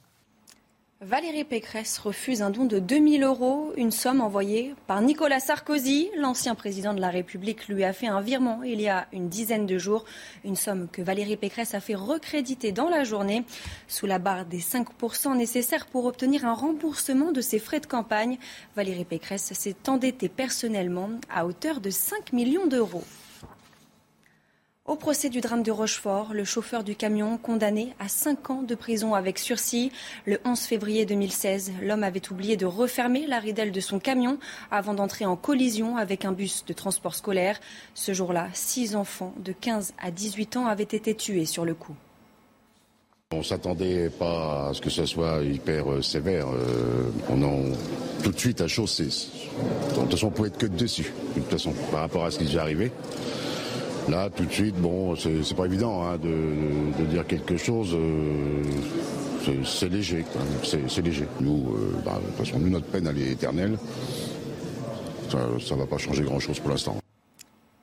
Valérie 1.03 1.45
Pécresse 1.45 1.99
refuse 1.99 2.41
un 2.41 2.49
don 2.49 2.65
de 2.65 2.79
2000 2.79 3.23
euros, 3.23 3.71
une 3.76 3.91
somme 3.91 4.23
envoyée 4.23 4.75
par 4.87 5.03
Nicolas 5.03 5.41
Sarkozy. 5.41 6.09
L'ancien 6.17 6.55
président 6.55 6.95
de 6.95 7.03
la 7.03 7.11
République 7.11 7.69
lui 7.69 7.85
a 7.85 7.93
fait 7.93 8.07
un 8.07 8.23
virement 8.23 8.62
il 8.62 8.81
y 8.81 8.88
a 8.88 9.07
une 9.12 9.29
dizaine 9.29 9.67
de 9.67 9.76
jours, 9.76 10.07
une 10.43 10.57
somme 10.57 10.88
que 10.91 11.03
Valérie 11.03 11.37
Pécresse 11.37 11.75
a 11.75 11.81
fait 11.81 11.95
recréditer 11.95 12.73
dans 12.73 12.88
la 12.88 13.05
journée, 13.05 13.45
sous 13.88 14.07
la 14.07 14.19
barre 14.19 14.47
des 14.47 14.61
5% 14.61 15.37
nécessaires 15.37 15.85
pour 15.85 16.07
obtenir 16.07 16.47
un 16.47 16.55
remboursement 16.55 17.31
de 17.31 17.43
ses 17.43 17.59
frais 17.59 17.81
de 17.81 17.87
campagne. 17.87 18.38
Valérie 18.75 19.05
Pécresse 19.05 19.53
s'est 19.53 19.76
endettée 19.88 20.31
personnellement 20.31 21.11
à 21.29 21.45
hauteur 21.45 21.83
de 21.83 21.91
5 21.91 22.33
millions 22.33 22.67
d'euros. 22.67 23.05
Au 24.87 24.95
procès 24.95 25.31
du 25.31 25.40
drame 25.40 25.64
de 25.64 25.73
Rochefort, 25.73 26.33
le 26.33 26.45
chauffeur 26.45 26.85
du 26.85 26.95
camion 26.95 27.38
condamné 27.38 27.93
à 27.99 28.07
5 28.07 28.50
ans 28.50 28.62
de 28.62 28.76
prison 28.76 29.14
avec 29.14 29.37
sursis. 29.40 29.90
Le 30.26 30.38
11 30.45 30.61
février 30.61 31.05
2016, 31.05 31.73
l'homme 31.83 32.05
avait 32.05 32.23
oublié 32.31 32.57
de 32.57 32.66
refermer 32.66 33.26
la 33.26 33.40
ridelle 33.40 33.73
de 33.73 33.81
son 33.81 33.99
camion 33.99 34.38
avant 34.71 34.95
d'entrer 34.95 35.25
en 35.25 35.35
collision 35.35 35.97
avec 35.97 36.25
un 36.25 36.31
bus 36.31 36.64
de 36.64 36.73
transport 36.73 37.16
scolaire. 37.16 37.59
Ce 37.95 38.14
jour-là, 38.14 38.47
six 38.52 38.95
enfants 38.95 39.35
de 39.38 39.50
15 39.50 39.95
à 40.00 40.12
18 40.12 40.57
ans 40.57 40.66
avaient 40.66 40.85
été 40.85 41.16
tués 41.16 41.47
sur 41.47 41.64
le 41.64 41.75
coup. 41.75 41.97
On 43.33 43.43
s'attendait 43.43 44.09
pas 44.09 44.69
à 44.69 44.71
ce 44.73 44.81
que 44.81 44.88
ce 44.88 45.05
soit 45.05 45.43
hyper 45.43 45.90
euh, 45.90 46.00
sévère. 46.00 46.47
Euh, 46.47 47.11
on 47.28 47.43
en 47.43 47.59
tout 48.23 48.31
de 48.31 48.38
suite 48.38 48.61
à 48.61 48.69
c'est 48.69 49.02
de 49.02 49.95
toute 49.95 50.11
façon 50.12 50.28
on 50.28 50.31
pouvait 50.31 50.49
être 50.49 50.59
que 50.59 50.66
dessus. 50.66 51.12
De 51.35 51.40
toute 51.40 51.50
façon, 51.50 51.73
par 51.90 52.02
rapport 52.02 52.25
à 52.25 52.31
ce 52.31 52.38
qui 52.38 52.45
est 52.45 52.47
déjà 52.47 52.62
arrivé. 52.62 52.93
Là, 54.08 54.30
tout 54.30 54.44
de 54.44 54.52
suite, 54.52 54.76
bon, 54.76 55.16
c'est 55.16 55.56
pas 55.56 55.66
évident 55.66 56.04
hein, 56.04 56.18
de, 56.18 57.04
dire 57.06 57.26
quelque 57.26 57.56
chose. 57.56 57.94
Euh, 57.94 58.62
c'est 59.64 59.88
léger, 59.88 60.25
c'est 60.62 61.02
léger. 61.02 61.26
Nous, 61.40 61.76
bah, 62.04 62.20
de 62.38 62.58
nous, 62.58 62.70
notre 62.70 62.86
peine, 62.86 63.06
elle 63.06 63.20
est 63.20 63.32
éternelle. 63.32 63.78
Ça 65.30 65.75
ne 65.75 65.80
va 65.80 65.86
pas 65.86 65.98
changer 65.98 66.22
grand-chose 66.22 66.60
pour 66.60 66.70
l'instant. 66.70 66.96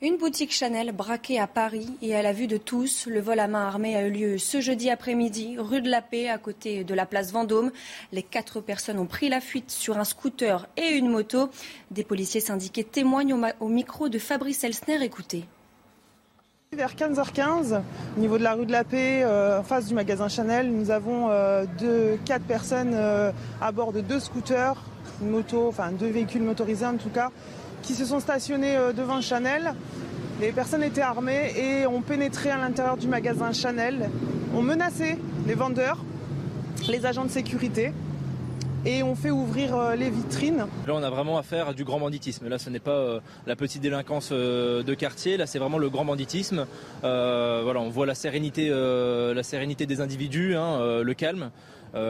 Une 0.04 0.18
boutique 0.18 0.52
Chanel 0.52 0.92
braquée 0.92 1.40
à 1.40 1.48
Paris 1.48 1.88
et 2.02 2.14
à 2.14 2.22
la 2.22 2.34
vue 2.34 2.48
de 2.48 2.58
tous, 2.58 3.08
le 3.08 3.22
vol 3.22 3.40
à 3.40 3.48
main 3.48 3.66
armée 3.66 3.96
a 3.96 4.06
eu 4.06 4.12
lieu 4.12 4.38
ce 4.38 4.60
jeudi 4.60 4.90
après-midi, 4.90 5.56
rue 5.58 5.82
de 5.82 5.90
la 5.90 6.02
Paix, 6.02 6.28
à 6.28 6.38
côté 6.38 6.84
de 6.84 6.94
la 6.94 7.06
place 7.06 7.32
Vendôme. 7.32 7.72
Les 8.12 8.22
quatre 8.22 8.60
personnes 8.60 9.00
ont 9.00 9.06
pris 9.06 9.30
la 9.30 9.40
fuite 9.40 9.72
sur 9.72 9.98
un 9.98 10.04
scooter 10.04 10.68
et 10.76 10.90
une 10.90 11.08
moto. 11.08 11.50
Des 11.90 12.04
policiers 12.04 12.42
syndiqués 12.42 12.84
témoignent 12.84 13.34
au, 13.62 13.70
micro 13.70 14.10
de 14.10 14.20
Fabrice 14.20 14.66
Elsner. 14.66 15.02
Écoutez. 15.02 15.46
Vers 16.76 16.96
15h15, 16.96 17.82
au 18.18 18.20
niveau 18.20 18.40
de 18.40 18.44
la 18.44 18.54
rue 18.54 18.66
de 18.66 18.72
la 18.72 18.84
Paix, 18.84 19.22
euh, 19.24 19.60
en 19.60 19.64
face 19.64 19.86
du 19.86 19.94
magasin 19.94 20.28
Chanel, 20.28 20.72
nous 20.72 20.90
avons 20.90 21.28
euh, 21.30 21.66
deux, 21.80 22.18
quatre 22.26 22.46
personnes 22.46 22.94
euh, 22.94 23.32
à 23.62 23.72
bord 23.72 23.94
de 23.94 24.02
deux 24.02 24.20
scooters, 24.20 24.76
une 25.22 25.30
moto, 25.30 25.68
enfin 25.68 25.92
deux 25.92 26.10
véhicules 26.10 26.42
motorisés 26.42 26.88
en 26.88 26.98
tout 26.98 27.10
cas, 27.10 27.30
qui 27.84 27.94
se 27.94 28.06
sont 28.06 28.20
stationnés 28.20 28.76
euh, 28.76 28.92
devant 28.92 29.22
Chanel. 29.22 29.76
Les 30.42 30.52
personnes 30.52 30.82
étaient 30.82 31.02
armées 31.02 31.54
et 31.56 31.86
ont 31.86 32.02
pénétré 32.02 32.50
à 32.50 32.58
l'intérieur 32.58 32.98
du 32.98 33.08
magasin 33.08 33.52
Chanel, 33.52 34.10
ont 34.56 34.64
menacé 34.64 35.20
les 35.46 35.54
vendeurs, 35.54 36.04
les 36.88 37.06
agents 37.06 37.26
de 37.26 37.32
sécurité 37.32 37.94
et 38.86 39.04
ont 39.04 39.16
fait 39.16 39.32
ouvrir 39.32 39.76
euh, 39.76 39.96
les 39.96 40.10
vitrines. 40.10 40.66
Là, 40.88 40.94
on 40.94 41.04
a 41.04 41.10
vraiment 41.10 41.38
affaire 41.38 41.70
à 41.70 41.74
du 41.74 41.84
grand 41.84 42.00
banditisme. 42.00 42.48
Là, 42.48 42.58
ce 42.58 42.70
n'est 42.70 42.80
pas 42.80 42.92
euh, 42.92 43.20
la 43.48 43.56
petite 43.56 43.82
délinquance 43.82 44.32
de 44.32 44.94
quartier. 44.94 45.38
Là, 45.38 45.46
c'est 45.46 45.60
vraiment 45.60 45.78
le 45.78 45.90
grand 45.90 46.06
banditisme. 46.06 46.66
voilà, 47.02 47.80
on 47.80 47.90
voit 47.90 48.06
la 48.06 48.16
sérénité, 48.16 48.70
la 48.70 49.44
sérénité 49.44 49.86
des 49.86 50.02
individus, 50.02 50.56
hein, 50.56 51.02
le 51.02 51.14
calme. 51.14 51.52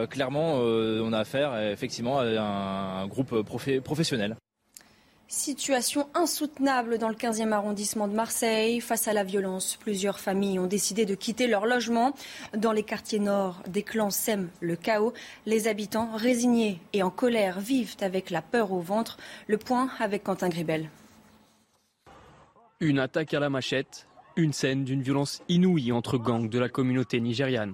clairement, 0.10 0.56
on 0.56 1.14
a 1.14 1.20
affaire 1.20 1.58
effectivement 1.72 2.20
à 2.20 3.02
un, 3.04 3.08
groupe 3.08 3.42
professionnel. 3.44 4.36
Situation 5.36 6.08
insoutenable 6.14 7.00
dans 7.00 7.10
le 7.10 7.16
15e 7.16 7.52
arrondissement 7.54 8.08
de 8.08 8.14
Marseille. 8.14 8.80
Face 8.80 9.08
à 9.08 9.14
la 9.14 9.24
violence, 9.24 9.78
plusieurs 9.78 10.20
familles 10.20 10.60
ont 10.60 10.68
décidé 10.68 11.06
de 11.06 11.16
quitter 11.16 11.48
leur 11.48 11.66
logement. 11.66 12.14
Dans 12.56 12.72
les 12.72 12.84
quartiers 12.84 13.18
nord, 13.20 13.64
des 13.68 13.82
clans 13.82 14.12
sèment 14.12 14.50
le 14.62 14.76
chaos. 14.76 15.12
Les 15.48 15.68
habitants, 15.68 16.16
résignés 16.16 16.80
et 16.94 17.02
en 17.02 17.10
colère, 17.10 17.60
vivent 17.60 17.96
avec 18.02 18.30
la 18.30 18.44
peur 18.44 18.72
au 18.72 18.80
ventre. 18.80 19.18
Le 19.48 19.58
point 19.58 19.90
avec 20.00 20.24
Quentin 20.24 20.50
Gribel. 20.50 20.92
Une 22.80 23.00
attaque 23.00 23.34
à 23.34 23.40
la 23.40 23.50
machette, 23.50 24.08
une 24.36 24.54
scène 24.54 24.84
d'une 24.84 25.02
violence 25.02 25.42
inouïe 25.50 25.92
entre 25.92 26.20
gangs 26.20 26.48
de 26.48 26.60
la 26.60 26.70
communauté 26.70 27.20
nigériane. 27.20 27.74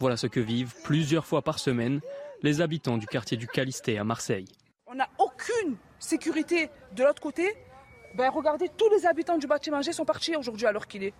Voilà 0.00 0.16
ce 0.16 0.26
que 0.26 0.40
vivent 0.40 0.74
plusieurs 0.82 1.24
fois 1.24 1.42
par 1.42 1.60
semaine 1.60 2.00
les 2.42 2.60
habitants 2.60 2.98
du 2.98 3.06
quartier 3.06 3.36
du 3.36 3.46
Calisté 3.46 3.96
à 3.96 4.02
Marseille. 4.02 4.48
On 4.88 4.96
n'a 4.96 5.08
aucune 5.18 5.76
sécurité 6.00 6.68
de 6.96 7.04
l'autre 7.04 7.22
côté, 7.22 7.54
ben 8.14 8.28
regardez, 8.30 8.68
tous 8.76 8.88
les 8.90 9.06
habitants 9.06 9.38
du 9.38 9.46
bâtiment 9.46 9.82
G 9.82 9.92
sont 9.92 10.04
partis 10.04 10.34
aujourd'hui 10.34 10.66
alors 10.66 10.88
qu'il 10.88 11.04
est. 11.04 11.14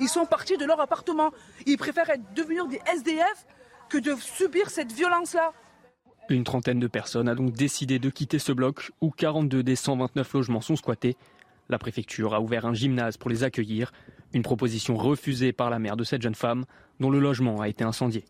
Ils 0.00 0.08
sont 0.08 0.26
partis 0.26 0.58
de 0.58 0.64
leur 0.64 0.80
appartement. 0.80 1.30
Ils 1.66 1.78
préfèrent 1.78 2.10
devenir 2.34 2.66
des 2.66 2.80
SDF 2.94 3.46
que 3.88 3.98
de 3.98 4.14
subir 4.16 4.68
cette 4.70 4.92
violence-là. 4.92 5.52
Une 6.28 6.44
trentaine 6.44 6.80
de 6.80 6.86
personnes 6.86 7.28
a 7.28 7.34
donc 7.34 7.52
décidé 7.52 7.98
de 7.98 8.10
quitter 8.10 8.38
ce 8.38 8.52
bloc 8.52 8.90
où 9.00 9.10
42 9.10 9.62
des 9.62 9.76
129 9.76 10.32
logements 10.34 10.60
sont 10.60 10.76
squattés. 10.76 11.16
La 11.68 11.78
préfecture 11.78 12.34
a 12.34 12.40
ouvert 12.40 12.66
un 12.66 12.74
gymnase 12.74 13.16
pour 13.16 13.30
les 13.30 13.44
accueillir, 13.44 13.92
une 14.32 14.42
proposition 14.42 14.96
refusée 14.96 15.52
par 15.52 15.70
la 15.70 15.78
mère 15.78 15.96
de 15.96 16.04
cette 16.04 16.22
jeune 16.22 16.34
femme 16.34 16.64
dont 16.98 17.10
le 17.10 17.20
logement 17.20 17.60
a 17.60 17.68
été 17.68 17.84
incendié. 17.84 18.24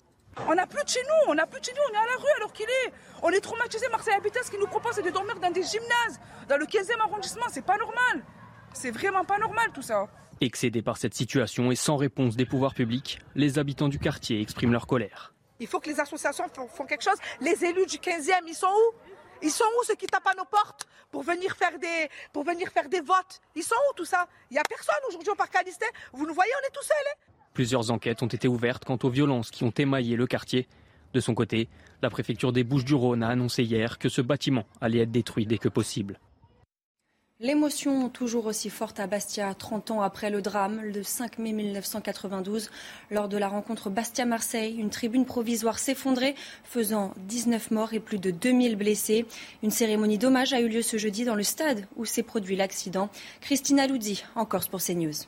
On 0.48 0.54
n'a 0.54 0.66
plus 0.66 0.82
de 0.84 0.88
chez 0.88 1.02
nous, 1.02 1.30
on 1.30 1.34
n'a 1.34 1.46
plus 1.46 1.60
de 1.60 1.64
chez 1.66 1.72
nous, 1.72 1.80
on 1.90 1.94
est 1.94 1.96
à 1.96 2.06
la 2.06 2.16
rue 2.16 2.30
alors 2.36 2.52
qu'il 2.52 2.66
est. 2.66 2.92
On 3.22 3.30
est 3.30 3.40
traumatisé, 3.40 3.86
Marseille 3.90 4.14
Habitat, 4.14 4.42
ce 4.42 4.50
qu'il 4.50 4.60
nous 4.60 4.66
propose, 4.66 4.94
c'est 4.94 5.02
de 5.02 5.10
dormir 5.10 5.38
dans 5.38 5.50
des 5.50 5.62
gymnases, 5.62 6.20
dans 6.48 6.56
le 6.56 6.66
15e 6.66 7.00
arrondissement, 7.00 7.46
c'est 7.50 7.64
pas 7.64 7.76
normal. 7.76 8.24
C'est 8.72 8.90
vraiment 8.90 9.24
pas 9.24 9.38
normal 9.38 9.70
tout 9.72 9.82
ça. 9.82 10.06
Excédés 10.40 10.82
par 10.82 10.96
cette 10.96 11.14
situation 11.14 11.70
et 11.70 11.76
sans 11.76 11.96
réponse 11.96 12.36
des 12.36 12.44
pouvoirs 12.44 12.74
publics, 12.74 13.20
les 13.34 13.58
habitants 13.58 13.88
du 13.88 13.98
quartier 13.98 14.40
expriment 14.40 14.72
leur 14.72 14.86
colère. 14.86 15.32
Il 15.60 15.68
faut 15.68 15.78
que 15.78 15.88
les 15.88 16.00
associations 16.00 16.44
font 16.68 16.84
quelque 16.84 17.04
chose. 17.04 17.18
Les 17.40 17.64
élus 17.64 17.86
du 17.86 17.98
15e, 17.98 18.42
ils 18.48 18.54
sont 18.54 18.66
où? 18.66 18.94
Ils 19.42 19.52
sont 19.52 19.64
où 19.78 19.84
ceux 19.84 19.94
qui 19.94 20.06
tapent 20.06 20.26
à 20.26 20.34
nos 20.34 20.44
portes 20.44 20.86
pour 21.12 21.22
venir 21.22 21.54
faire 21.54 21.78
des, 21.78 22.08
pour 22.32 22.44
venir 22.44 22.68
faire 22.70 22.88
des 22.88 23.00
votes? 23.00 23.40
Ils 23.54 23.62
sont 23.62 23.76
où 23.90 23.94
tout 23.94 24.04
ça? 24.04 24.26
Il 24.50 24.54
n'y 24.54 24.58
a 24.58 24.64
personne 24.68 24.96
aujourd'hui 25.08 25.30
au 25.30 25.34
parc 25.36 25.52
Calisté. 25.52 25.86
Vous 26.12 26.26
nous 26.26 26.34
voyez, 26.34 26.52
on 26.62 26.66
est 26.66 26.72
tout 26.72 26.82
seuls. 26.82 26.96
Hein? 27.08 27.33
Plusieurs 27.54 27.92
enquêtes 27.92 28.24
ont 28.24 28.26
été 28.26 28.48
ouvertes 28.48 28.84
quant 28.84 28.98
aux 29.04 29.08
violences 29.08 29.52
qui 29.52 29.62
ont 29.62 29.70
émaillé 29.70 30.16
le 30.16 30.26
quartier. 30.26 30.66
De 31.12 31.20
son 31.20 31.34
côté, 31.34 31.68
la 32.02 32.10
préfecture 32.10 32.52
des 32.52 32.64
Bouches-du-Rhône 32.64 33.22
a 33.22 33.28
annoncé 33.28 33.62
hier 33.62 33.98
que 34.00 34.08
ce 34.08 34.20
bâtiment 34.20 34.64
allait 34.80 34.98
être 34.98 35.12
détruit 35.12 35.46
dès 35.46 35.58
que 35.58 35.68
possible. 35.68 36.18
L'émotion 37.38 38.08
toujours 38.08 38.46
aussi 38.46 38.70
forte 38.70 38.98
à 38.98 39.06
Bastia, 39.06 39.54
30 39.54 39.92
ans 39.92 40.02
après 40.02 40.30
le 40.30 40.42
drame, 40.42 40.80
le 40.82 41.04
5 41.04 41.38
mai 41.38 41.52
1992, 41.52 42.70
lors 43.12 43.28
de 43.28 43.36
la 43.36 43.46
rencontre 43.46 43.88
Bastia-Marseille, 43.88 44.74
une 44.76 44.90
tribune 44.90 45.24
provisoire 45.24 45.78
s'effondrait, 45.78 46.34
faisant 46.64 47.14
19 47.28 47.70
morts 47.70 47.92
et 47.92 48.00
plus 48.00 48.18
de 48.18 48.32
2000 48.32 48.74
blessés. 48.74 49.26
Une 49.62 49.70
cérémonie 49.70 50.18
d'hommage 50.18 50.52
a 50.52 50.60
eu 50.60 50.68
lieu 50.68 50.82
ce 50.82 50.96
jeudi 50.96 51.24
dans 51.24 51.36
le 51.36 51.44
stade 51.44 51.86
où 51.94 52.04
s'est 52.04 52.24
produit 52.24 52.56
l'accident. 52.56 53.10
Christina 53.40 53.86
Loudi, 53.86 54.24
en 54.34 54.44
Corse 54.44 54.66
pour 54.66 54.80
CNews. 54.80 55.26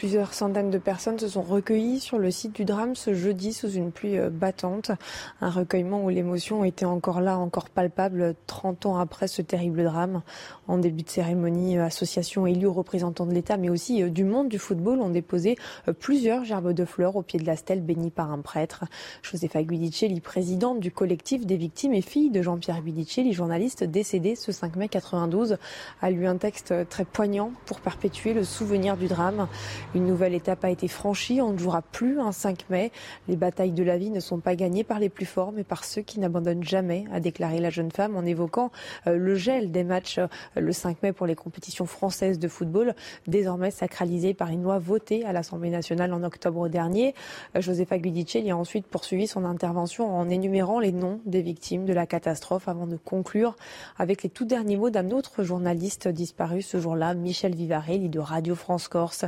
Plusieurs 0.00 0.32
centaines 0.32 0.70
de 0.70 0.78
personnes 0.78 1.18
se 1.18 1.28
sont 1.28 1.42
recueillies 1.42 2.00
sur 2.00 2.16
le 2.16 2.30
site 2.30 2.54
du 2.54 2.64
drame 2.64 2.96
ce 2.96 3.12
jeudi 3.12 3.52
sous 3.52 3.68
une 3.68 3.92
pluie 3.92 4.16
euh, 4.16 4.30
battante. 4.30 4.92
Un 5.42 5.50
recueillement 5.50 6.02
où 6.02 6.08
l'émotion 6.08 6.64
était 6.64 6.86
encore 6.86 7.20
là, 7.20 7.36
encore 7.36 7.68
palpable, 7.68 8.34
30 8.46 8.86
ans 8.86 8.96
après 8.96 9.28
ce 9.28 9.42
terrible 9.42 9.84
drame. 9.84 10.22
En 10.68 10.78
début 10.78 11.02
de 11.02 11.10
cérémonie, 11.10 11.76
euh, 11.76 11.84
associations, 11.84 12.46
élus, 12.46 12.66
représentants 12.66 13.26
de 13.26 13.34
l'État, 13.34 13.58
mais 13.58 13.68
aussi 13.68 14.02
euh, 14.02 14.08
du 14.08 14.24
monde 14.24 14.48
du 14.48 14.58
football 14.58 15.02
ont 15.02 15.10
déposé 15.10 15.58
plusieurs 15.98 16.46
gerbes 16.46 16.72
de 16.72 16.86
fleurs 16.86 17.16
au 17.16 17.22
pied 17.22 17.38
de 17.38 17.44
la 17.44 17.56
stèle 17.56 17.82
bénie 17.82 18.10
par 18.10 18.32
un 18.32 18.38
prêtre. 18.38 18.86
Josefa 19.20 19.62
Guidicelli, 19.62 20.22
présidente 20.22 20.80
du 20.80 20.90
collectif 20.90 21.44
des 21.44 21.58
victimes 21.58 21.92
et 21.92 22.00
fille 22.00 22.30
de 22.30 22.40
Jean-Pierre 22.40 22.80
Guidicelli, 22.80 23.34
journaliste 23.34 23.84
décédé 23.84 24.34
ce 24.34 24.50
5 24.50 24.76
mai 24.76 24.88
92, 24.88 25.58
a 26.00 26.10
lu 26.10 26.26
un 26.26 26.38
texte 26.38 26.72
très 26.88 27.04
poignant 27.04 27.52
pour 27.66 27.80
perpétuer 27.80 28.32
le 28.32 28.44
souvenir 28.44 28.96
du 28.96 29.06
drame. 29.06 29.46
Une 29.92 30.06
nouvelle 30.06 30.34
étape 30.34 30.64
a 30.64 30.70
été 30.70 30.86
franchie. 30.86 31.40
On 31.40 31.52
ne 31.52 31.58
jouera 31.58 31.82
plus 31.82 32.20
un 32.20 32.30
5 32.30 32.70
mai. 32.70 32.92
Les 33.26 33.34
batailles 33.34 33.72
de 33.72 33.82
la 33.82 33.98
vie 33.98 34.10
ne 34.10 34.20
sont 34.20 34.38
pas 34.38 34.54
gagnées 34.54 34.84
par 34.84 35.00
les 35.00 35.08
plus 35.08 35.26
forts, 35.26 35.50
mais 35.50 35.64
par 35.64 35.84
ceux 35.84 36.02
qui 36.02 36.20
n'abandonnent 36.20 36.62
jamais, 36.62 37.06
a 37.12 37.18
déclaré 37.18 37.58
la 37.58 37.70
jeune 37.70 37.90
femme 37.90 38.16
en 38.16 38.24
évoquant 38.24 38.70
euh, 39.08 39.16
le 39.16 39.34
gel 39.34 39.72
des 39.72 39.82
matchs 39.82 40.18
euh, 40.18 40.28
le 40.54 40.72
5 40.72 41.02
mai 41.02 41.12
pour 41.12 41.26
les 41.26 41.34
compétitions 41.34 41.86
françaises 41.86 42.38
de 42.38 42.46
football, 42.46 42.94
désormais 43.26 43.72
sacralisé 43.72 44.32
par 44.32 44.50
une 44.50 44.62
loi 44.62 44.78
votée 44.78 45.24
à 45.24 45.32
l'Assemblée 45.32 45.70
nationale 45.70 46.12
en 46.12 46.22
octobre 46.22 46.68
dernier. 46.68 47.14
Euh, 47.56 47.60
Josefa 47.60 47.98
Guidicelli 47.98 48.52
a 48.52 48.56
ensuite 48.56 48.86
poursuivi 48.86 49.26
son 49.26 49.44
intervention 49.44 50.14
en 50.14 50.28
énumérant 50.28 50.78
les 50.78 50.92
noms 50.92 51.20
des 51.26 51.42
victimes 51.42 51.84
de 51.84 51.92
la 51.92 52.06
catastrophe 52.06 52.68
avant 52.68 52.86
de 52.86 52.96
conclure 52.96 53.56
avec 53.98 54.22
les 54.22 54.30
tout 54.30 54.44
derniers 54.44 54.76
mots 54.76 54.90
d'un 54.90 55.10
autre 55.10 55.42
journaliste 55.42 56.06
disparu 56.06 56.62
ce 56.62 56.78
jour-là, 56.78 57.14
Michel 57.14 57.56
Vivarelli 57.56 58.08
de 58.08 58.20
Radio 58.20 58.54
France 58.54 58.86
Corse. 58.86 59.24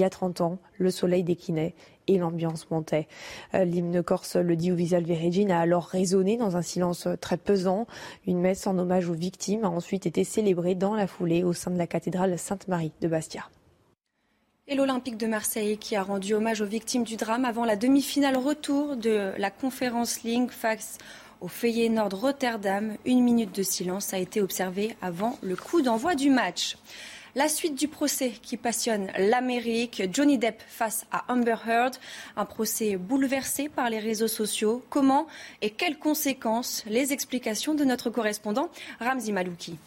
Y 0.00 0.04
a 0.04 0.10
30 0.10 0.40
ans, 0.40 0.58
le 0.78 0.90
soleil 0.90 1.22
déclinait 1.22 1.74
et 2.08 2.18
l'ambiance 2.18 2.70
montait. 2.70 3.06
Euh, 3.54 3.64
l'hymne 3.64 4.02
corse, 4.02 4.36
le 4.36 4.56
dit 4.56 4.70
Visual 4.70 5.04
Virgin, 5.04 5.50
a 5.50 5.60
alors 5.60 5.86
résonné 5.86 6.36
dans 6.36 6.56
un 6.56 6.62
silence 6.62 7.06
très 7.20 7.36
pesant. 7.36 7.86
Une 8.26 8.40
messe 8.40 8.66
en 8.66 8.76
hommage 8.78 9.08
aux 9.08 9.14
victimes 9.14 9.64
a 9.64 9.68
ensuite 9.68 10.06
été 10.06 10.24
célébrée 10.24 10.74
dans 10.74 10.94
la 10.94 11.06
foulée 11.06 11.44
au 11.44 11.52
sein 11.52 11.70
de 11.70 11.78
la 11.78 11.86
cathédrale 11.86 12.38
Sainte-Marie 12.38 12.92
de 13.00 13.08
Bastia. 13.08 13.48
Et 14.66 14.76
l'Olympique 14.76 15.16
de 15.16 15.26
Marseille 15.26 15.78
qui 15.78 15.96
a 15.96 16.02
rendu 16.02 16.32
hommage 16.34 16.60
aux 16.60 16.66
victimes 16.66 17.02
du 17.02 17.16
drame 17.16 17.44
avant 17.44 17.64
la 17.64 17.74
demi-finale 17.74 18.36
retour 18.36 18.96
de 18.96 19.32
la 19.36 19.50
conférence 19.50 20.22
Link 20.22 20.52
face 20.52 20.98
au 21.40 21.48
Feyenoord 21.48 22.14
Rotterdam. 22.14 22.96
Une 23.04 23.24
minute 23.24 23.52
de 23.54 23.64
silence 23.64 24.14
a 24.14 24.18
été 24.18 24.40
observée 24.40 24.96
avant 25.02 25.38
le 25.42 25.56
coup 25.56 25.82
d'envoi 25.82 26.14
du 26.14 26.30
match. 26.30 26.76
La 27.36 27.48
suite 27.48 27.76
du 27.76 27.86
procès 27.86 28.32
qui 28.42 28.56
passionne 28.56 29.12
l'Amérique, 29.16 30.02
Johnny 30.12 30.36
Depp 30.36 30.60
face 30.66 31.06
à 31.12 31.32
Amber 31.32 31.54
Heard, 31.64 31.94
un 32.36 32.44
procès 32.44 32.96
bouleversé 32.96 33.68
par 33.68 33.88
les 33.88 34.00
réseaux 34.00 34.26
sociaux. 34.26 34.84
Comment 34.90 35.28
et 35.62 35.70
quelles 35.70 35.98
conséquences? 35.98 36.82
Les 36.86 37.12
explications 37.12 37.74
de 37.74 37.84
notre 37.84 38.10
correspondant 38.10 38.68
Ramzi 38.98 39.32
Malouki. 39.32 39.78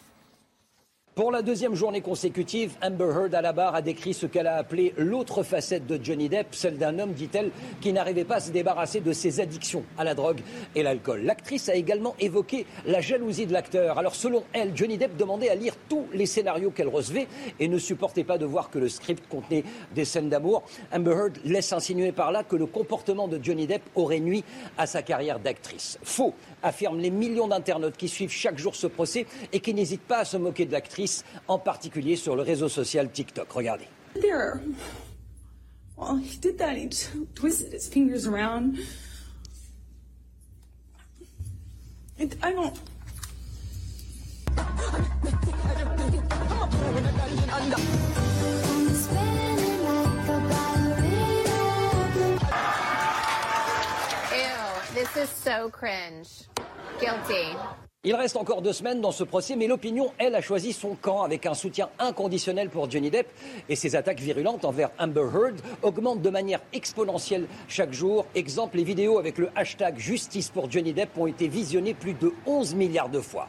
Pour 1.14 1.30
la 1.30 1.42
deuxième 1.42 1.76
journée 1.76 2.00
consécutive, 2.00 2.74
Amber 2.82 3.04
Heard 3.04 3.34
à 3.36 3.40
la 3.40 3.52
barre 3.52 3.76
a 3.76 3.82
décrit 3.82 4.14
ce 4.14 4.26
qu'elle 4.26 4.48
a 4.48 4.56
appelé 4.56 4.92
l'autre 4.96 5.44
facette 5.44 5.86
de 5.86 5.96
Johnny 6.02 6.28
Depp, 6.28 6.48
celle 6.56 6.76
d'un 6.76 6.98
homme, 6.98 7.12
dit-elle, 7.12 7.52
qui 7.80 7.92
n'arrivait 7.92 8.24
pas 8.24 8.36
à 8.36 8.40
se 8.40 8.50
débarrasser 8.50 8.98
de 8.98 9.12
ses 9.12 9.38
addictions 9.38 9.84
à 9.96 10.02
la 10.02 10.14
drogue 10.14 10.40
et 10.74 10.82
l'alcool. 10.82 11.22
L'actrice 11.22 11.68
a 11.68 11.76
également 11.76 12.16
évoqué 12.18 12.66
la 12.84 13.00
jalousie 13.00 13.46
de 13.46 13.52
l'acteur. 13.52 13.96
Alors 13.96 14.16
selon 14.16 14.42
elle, 14.52 14.76
Johnny 14.76 14.98
Depp 14.98 15.16
demandait 15.16 15.50
à 15.50 15.54
lire 15.54 15.76
tous 15.88 16.04
les 16.12 16.26
scénarios 16.26 16.72
qu'elle 16.72 16.88
recevait 16.88 17.28
et 17.60 17.68
ne 17.68 17.78
supportait 17.78 18.24
pas 18.24 18.36
de 18.36 18.44
voir 18.44 18.68
que 18.68 18.80
le 18.80 18.88
script 18.88 19.28
contenait 19.28 19.62
des 19.94 20.04
scènes 20.04 20.28
d'amour. 20.28 20.64
Amber 20.92 21.12
Heard 21.12 21.38
laisse 21.44 21.72
insinuer 21.72 22.10
par 22.10 22.32
là 22.32 22.42
que 22.42 22.56
le 22.56 22.66
comportement 22.66 23.28
de 23.28 23.38
Johnny 23.40 23.68
Depp 23.68 23.82
aurait 23.94 24.18
nuit 24.18 24.42
à 24.78 24.88
sa 24.88 25.02
carrière 25.02 25.38
d'actrice. 25.38 25.96
Faux, 26.02 26.34
affirment 26.64 26.98
les 26.98 27.10
millions 27.10 27.46
d'internautes 27.46 27.96
qui 27.96 28.08
suivent 28.08 28.32
chaque 28.32 28.58
jour 28.58 28.74
ce 28.74 28.88
procès 28.88 29.26
et 29.52 29.60
qui 29.60 29.74
n'hésitent 29.74 30.00
pas 30.00 30.18
à 30.18 30.24
se 30.24 30.36
moquer 30.36 30.66
de 30.66 30.72
l'actrice, 30.72 31.03
en 31.48 31.58
particulier 31.58 32.16
sur 32.16 32.36
le 32.36 32.42
réseau 32.42 32.68
social 32.68 33.10
TikTok. 33.10 33.50
Regardez. 33.52 33.88
There. 34.20 34.60
Well, 35.96 36.16
he 36.16 36.36
did 36.38 36.58
that. 36.58 36.76
He 36.76 36.88
twisted 37.34 37.72
his 37.72 37.88
fingers 37.88 38.26
around. 38.26 38.78
It, 42.18 42.36
I 42.42 42.52
don't. 42.52 42.74
Ew, 54.32 54.94
this 54.94 55.16
is 55.16 55.28
so 55.28 55.70
cringe. 55.70 56.44
Guilty. 57.00 57.56
Il 58.06 58.14
reste 58.14 58.36
encore 58.36 58.60
deux 58.60 58.74
semaines 58.74 59.00
dans 59.00 59.12
ce 59.12 59.24
procès, 59.24 59.56
mais 59.56 59.66
l'opinion, 59.66 60.12
elle, 60.18 60.34
a 60.34 60.42
choisi 60.42 60.74
son 60.74 60.94
camp 60.94 61.22
avec 61.22 61.46
un 61.46 61.54
soutien 61.54 61.88
inconditionnel 61.98 62.68
pour 62.68 62.90
Johnny 62.90 63.10
Depp. 63.10 63.26
Et 63.70 63.76
ses 63.76 63.96
attaques 63.96 64.20
virulentes 64.20 64.66
envers 64.66 64.90
Amber 64.98 65.22
Heard 65.22 65.56
augmentent 65.82 66.20
de 66.20 66.28
manière 66.28 66.60
exponentielle 66.74 67.46
chaque 67.66 67.94
jour. 67.94 68.26
Exemple, 68.34 68.76
les 68.76 68.84
vidéos 68.84 69.18
avec 69.18 69.38
le 69.38 69.48
hashtag 69.56 69.98
Justice 69.98 70.50
pour 70.50 70.70
Johnny 70.70 70.92
Depp 70.92 71.16
ont 71.16 71.26
été 71.26 71.48
visionnées 71.48 71.94
plus 71.94 72.12
de 72.12 72.30
11 72.44 72.74
milliards 72.74 73.08
de 73.08 73.20
fois. 73.20 73.48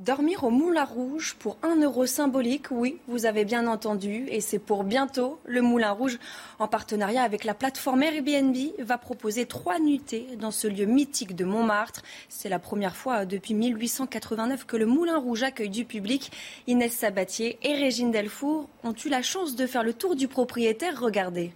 Dormir 0.00 0.44
au 0.44 0.50
Moulin 0.50 0.84
Rouge 0.84 1.36
pour 1.38 1.58
un 1.62 1.76
euro 1.76 2.06
symbolique, 2.06 2.70
oui, 2.70 2.96
vous 3.06 3.26
avez 3.26 3.44
bien 3.44 3.66
entendu, 3.66 4.24
et 4.30 4.40
c'est 4.40 4.58
pour 4.58 4.82
bientôt. 4.82 5.38
Le 5.44 5.60
Moulin 5.60 5.90
Rouge, 5.90 6.18
en 6.58 6.68
partenariat 6.68 7.22
avec 7.22 7.44
la 7.44 7.52
plateforme 7.52 8.02
Airbnb, 8.04 8.56
va 8.78 8.96
proposer 8.96 9.44
trois 9.44 9.78
nuitées 9.78 10.26
dans 10.38 10.52
ce 10.52 10.68
lieu 10.68 10.86
mythique 10.86 11.36
de 11.36 11.44
Montmartre. 11.44 12.00
C'est 12.30 12.48
la 12.48 12.58
première 12.58 12.96
fois 12.96 13.26
depuis 13.26 13.52
1889 13.52 14.64
que 14.64 14.78
le 14.78 14.86
Moulin 14.86 15.18
Rouge 15.18 15.42
accueille 15.42 15.68
du 15.68 15.84
public. 15.84 16.32
Inès 16.66 16.92
Sabatier 16.92 17.58
et 17.62 17.74
Régine 17.74 18.10
Delfour 18.10 18.70
ont 18.84 18.94
eu 19.04 19.10
la 19.10 19.20
chance 19.20 19.54
de 19.54 19.66
faire 19.66 19.84
le 19.84 19.92
tour 19.92 20.16
du 20.16 20.28
propriétaire. 20.28 20.98
Regardez. 20.98 21.52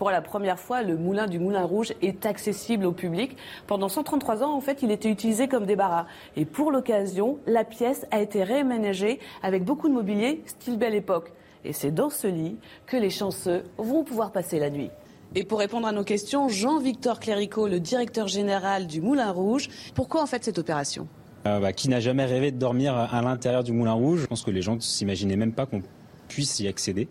Pour 0.00 0.10
la 0.10 0.22
première 0.22 0.58
fois, 0.58 0.82
le 0.82 0.96
moulin 0.96 1.26
du 1.26 1.38
Moulin 1.38 1.62
Rouge 1.62 1.92
est 2.00 2.24
accessible 2.24 2.86
au 2.86 2.92
public. 2.92 3.36
Pendant 3.66 3.90
133 3.90 4.42
ans, 4.42 4.54
en 4.56 4.62
fait, 4.62 4.82
il 4.82 4.90
était 4.90 5.10
utilisé 5.10 5.46
comme 5.46 5.66
débarras. 5.66 6.06
Et 6.36 6.46
pour 6.46 6.72
l'occasion, 6.72 7.36
la 7.46 7.64
pièce 7.64 8.06
a 8.10 8.22
été 8.22 8.42
réaménagée 8.42 9.18
avec 9.42 9.62
beaucoup 9.62 9.90
de 9.90 9.92
mobilier 9.92 10.42
style 10.46 10.78
belle 10.78 10.94
époque. 10.94 11.34
Et 11.66 11.74
c'est 11.74 11.90
dans 11.90 12.08
ce 12.08 12.26
lit 12.26 12.56
que 12.86 12.96
les 12.96 13.10
chanceux 13.10 13.62
vont 13.76 14.02
pouvoir 14.02 14.32
passer 14.32 14.58
la 14.58 14.70
nuit. 14.70 14.88
Et 15.34 15.44
pour 15.44 15.58
répondre 15.58 15.86
à 15.86 15.92
nos 15.92 16.02
questions, 16.02 16.48
Jean-Victor 16.48 17.20
Cléricault, 17.20 17.68
le 17.68 17.78
directeur 17.78 18.26
général 18.26 18.86
du 18.86 19.02
Moulin 19.02 19.30
Rouge, 19.30 19.68
pourquoi 19.94 20.22
en 20.22 20.26
fait 20.26 20.42
cette 20.42 20.58
opération? 20.58 21.08
Euh, 21.46 21.60
bah, 21.60 21.74
Qui 21.74 21.90
n'a 21.90 22.00
jamais 22.00 22.24
rêvé 22.24 22.52
de 22.52 22.58
dormir 22.58 22.96
à 22.96 23.20
l'intérieur 23.20 23.64
du 23.64 23.72
Moulin 23.72 23.92
Rouge? 23.92 24.20
Je 24.22 24.26
pense 24.28 24.44
que 24.44 24.50
les 24.50 24.62
gens 24.62 24.76
ne 24.76 24.80
s'imaginaient 24.80 25.36
même 25.36 25.52
pas 25.52 25.66
qu'on 25.66 25.82
puisse 26.26 26.58
y 26.60 26.68
accéder. 26.68 27.06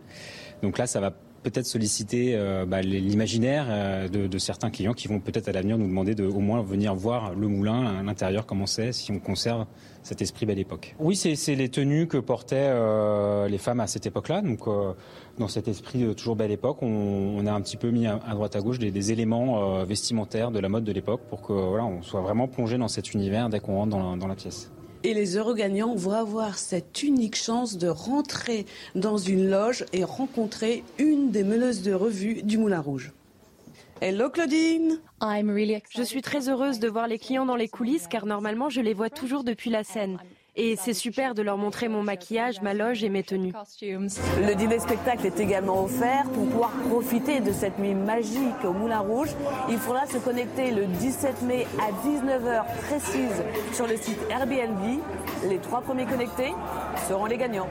Donc 0.63 0.79
là, 0.79 0.87
ça 0.87 0.99
va 0.99 1.13
peut-être 1.43 1.65
solliciter 1.65 2.35
euh, 2.35 2.65
bah, 2.65 2.81
l'imaginaire 2.81 3.65
euh, 3.69 4.07
de, 4.07 4.37
certains 4.37 4.69
clients 4.69 4.93
qui 4.93 5.07
vont 5.07 5.19
peut-être 5.19 5.47
à 5.47 5.51
l'avenir 5.51 5.77
nous 5.77 5.87
demander 5.87 6.15
de 6.15 6.25
au 6.25 6.39
moins 6.39 6.61
venir 6.61 6.95
voir 6.95 7.33
le 7.33 7.47
moulin 7.47 7.99
à 7.99 8.03
l'intérieur 8.03 8.45
comment 8.45 8.65
c'est, 8.65 8.91
si 8.91 9.11
on 9.11 9.19
conserve 9.19 9.65
cet 10.03 10.21
esprit 10.21 10.45
belle 10.45 10.59
époque. 10.59 10.95
Oui, 10.99 11.15
c'est 11.15 11.55
les 11.55 11.69
tenues 11.69 12.07
que 12.07 12.17
portaient 12.17 12.55
euh, 12.57 13.47
les 13.47 13.57
femmes 13.57 13.79
à 13.79 13.87
cette 13.87 14.05
époque-là. 14.05 14.41
Donc, 14.41 14.61
dans 15.37 15.47
cet 15.47 15.67
esprit 15.67 16.03
de 16.03 16.13
toujours 16.13 16.35
belle 16.35 16.51
époque, 16.51 16.81
on, 16.81 17.45
a 17.45 17.51
un 17.51 17.61
petit 17.61 17.77
peu 17.77 17.89
mis 17.89 18.07
à, 18.07 18.17
droite 18.31 18.55
à 18.55 18.61
gauche 18.61 18.79
des, 18.79 19.11
éléments 19.11 19.83
vestimentaires 19.83 20.51
de 20.51 20.59
la 20.59 20.69
mode 20.69 20.83
de 20.83 20.91
l'époque 20.91 21.21
pour 21.29 21.41
que 21.41 21.53
voilà, 21.53 21.85
on 21.85 22.01
soit 22.01 22.21
vraiment 22.21 22.47
plongé 22.47 22.77
dans 22.77 22.87
cet 22.87 23.13
univers 23.13 23.49
dès 23.49 23.59
qu'on 23.59 23.75
rentre 23.75 24.17
dans 24.17 24.27
la 24.27 24.35
pièce. 24.35 24.71
Et 25.05 25.13
les 25.13 25.37
heureux 25.37 25.55
gagnants 25.55 25.95
vont 25.95 26.11
avoir 26.11 26.57
cette 26.57 27.03
unique 27.03 27.37
chance 27.37 27.77
de 27.77 27.87
rentrer 27.87 28.65
dans 28.95 29.17
une 29.17 29.49
loge 29.49 29.85
et 29.93 30.03
rencontrer 30.03 30.83
une 30.97 31.31
des 31.31 31.45
meneuses 31.45 31.83
de 31.83 31.93
revue 31.93 32.43
du 32.43 32.57
Moulin 32.57 32.81
Rouge. 32.81 33.13
Hello 34.01 34.29
Claudine 34.29 34.99
Je 35.21 36.03
suis 36.03 36.21
très 36.21 36.49
heureuse 36.49 36.79
de 36.79 36.89
voir 36.89 37.07
les 37.07 37.17
clients 37.17 37.45
dans 37.45 37.55
les 37.55 37.69
coulisses 37.69 38.07
car 38.07 38.25
normalement 38.25 38.69
je 38.69 38.81
les 38.81 38.93
vois 38.93 39.09
toujours 39.09 39.45
depuis 39.45 39.69
la 39.69 39.85
scène. 39.85 40.19
Et 40.55 40.75
c'est 40.75 40.93
super 40.93 41.35
de 41.35 41.41
leur 41.41 41.57
montrer 41.57 41.87
mon 41.87 42.03
maquillage, 42.03 42.61
ma 42.61 42.73
loge 42.73 43.03
et 43.03 43.09
mes 43.09 43.23
tenues. 43.23 43.53
Le 43.81 44.53
dîner 44.55 44.79
spectacle 44.79 45.25
est 45.25 45.39
également 45.39 45.83
offert. 45.83 46.23
Pour 46.33 46.47
pouvoir 46.47 46.71
profiter 46.89 47.39
de 47.39 47.51
cette 47.51 47.79
nuit 47.79 47.93
magique 47.93 48.63
au 48.63 48.73
Moulin 48.73 48.99
Rouge, 48.99 49.29
il 49.69 49.77
faudra 49.77 50.05
se 50.05 50.17
connecter 50.17 50.71
le 50.71 50.85
17 50.85 51.43
mai 51.43 51.67
à 51.79 51.91
19h 52.07 52.65
précise 52.87 53.43
sur 53.73 53.87
le 53.87 53.95
site 53.95 54.19
Airbnb. 54.29 54.99
Les 55.47 55.59
trois 55.59 55.81
premiers 55.81 56.05
connectés 56.05 56.53
seront 57.07 57.25
les 57.25 57.37
gagnants. 57.37 57.69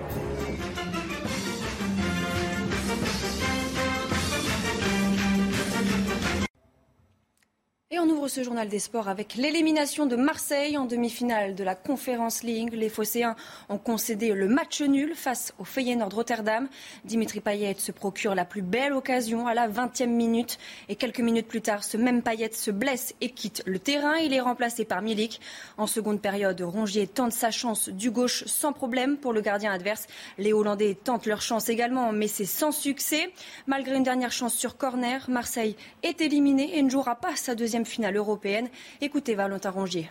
Ce 8.28 8.42
journal 8.42 8.68
des 8.68 8.78
sports 8.78 9.08
avec 9.08 9.36
l'élimination 9.36 10.04
de 10.04 10.14
Marseille 10.14 10.76
en 10.76 10.84
demi-finale 10.84 11.54
de 11.54 11.64
la 11.64 11.74
Conference 11.74 12.42
League. 12.42 12.74
Les 12.74 12.90
Phocéens 12.90 13.36
ont 13.70 13.78
concédé 13.78 14.34
le 14.34 14.48
match 14.48 14.82
nul 14.82 15.14
face 15.14 15.54
au 15.58 15.64
Feyenoord 15.64 16.12
Rotterdam. 16.12 16.68
Dimitri 17.06 17.40
Payet 17.40 17.76
se 17.78 17.90
procure 17.90 18.34
la 18.34 18.44
plus 18.44 18.60
belle 18.60 18.92
occasion 18.92 19.46
à 19.46 19.54
la 19.54 19.66
20e 19.66 20.08
minute. 20.08 20.58
Et 20.90 20.96
quelques 20.96 21.20
minutes 21.20 21.48
plus 21.48 21.62
tard, 21.62 21.82
ce 21.84 21.96
même 21.96 22.22
Payet 22.22 22.52
se 22.52 22.70
blesse 22.70 23.14
et 23.22 23.30
quitte 23.30 23.62
le 23.64 23.78
terrain. 23.78 24.16
Il 24.16 24.34
est 24.34 24.40
remplacé 24.40 24.84
par 24.84 25.00
Milik. 25.00 25.40
En 25.78 25.86
seconde 25.86 26.20
période, 26.20 26.60
Rongier 26.60 27.06
tente 27.06 27.32
sa 27.32 27.50
chance 27.50 27.88
du 27.88 28.10
gauche 28.10 28.44
sans 28.44 28.74
problème 28.74 29.16
pour 29.16 29.32
le 29.32 29.40
gardien 29.40 29.72
adverse. 29.72 30.06
Les 30.36 30.52
Hollandais 30.52 30.98
tentent 31.02 31.26
leur 31.26 31.40
chance 31.40 31.70
également, 31.70 32.12
mais 32.12 32.28
c'est 32.28 32.44
sans 32.44 32.72
succès. 32.72 33.32
Malgré 33.66 33.96
une 33.96 34.02
dernière 34.02 34.32
chance 34.32 34.54
sur 34.54 34.76
corner, 34.76 35.24
Marseille 35.30 35.76
est 36.02 36.20
éliminé 36.20 36.76
et 36.76 36.82
ne 36.82 36.90
jouera 36.90 37.14
pas 37.14 37.34
sa 37.34 37.54
deuxième 37.54 37.86
finale 37.86 38.17
européenne. 38.18 38.68
Écoutez 39.00 39.34
Valentin 39.34 39.70
Rongier. 39.70 40.10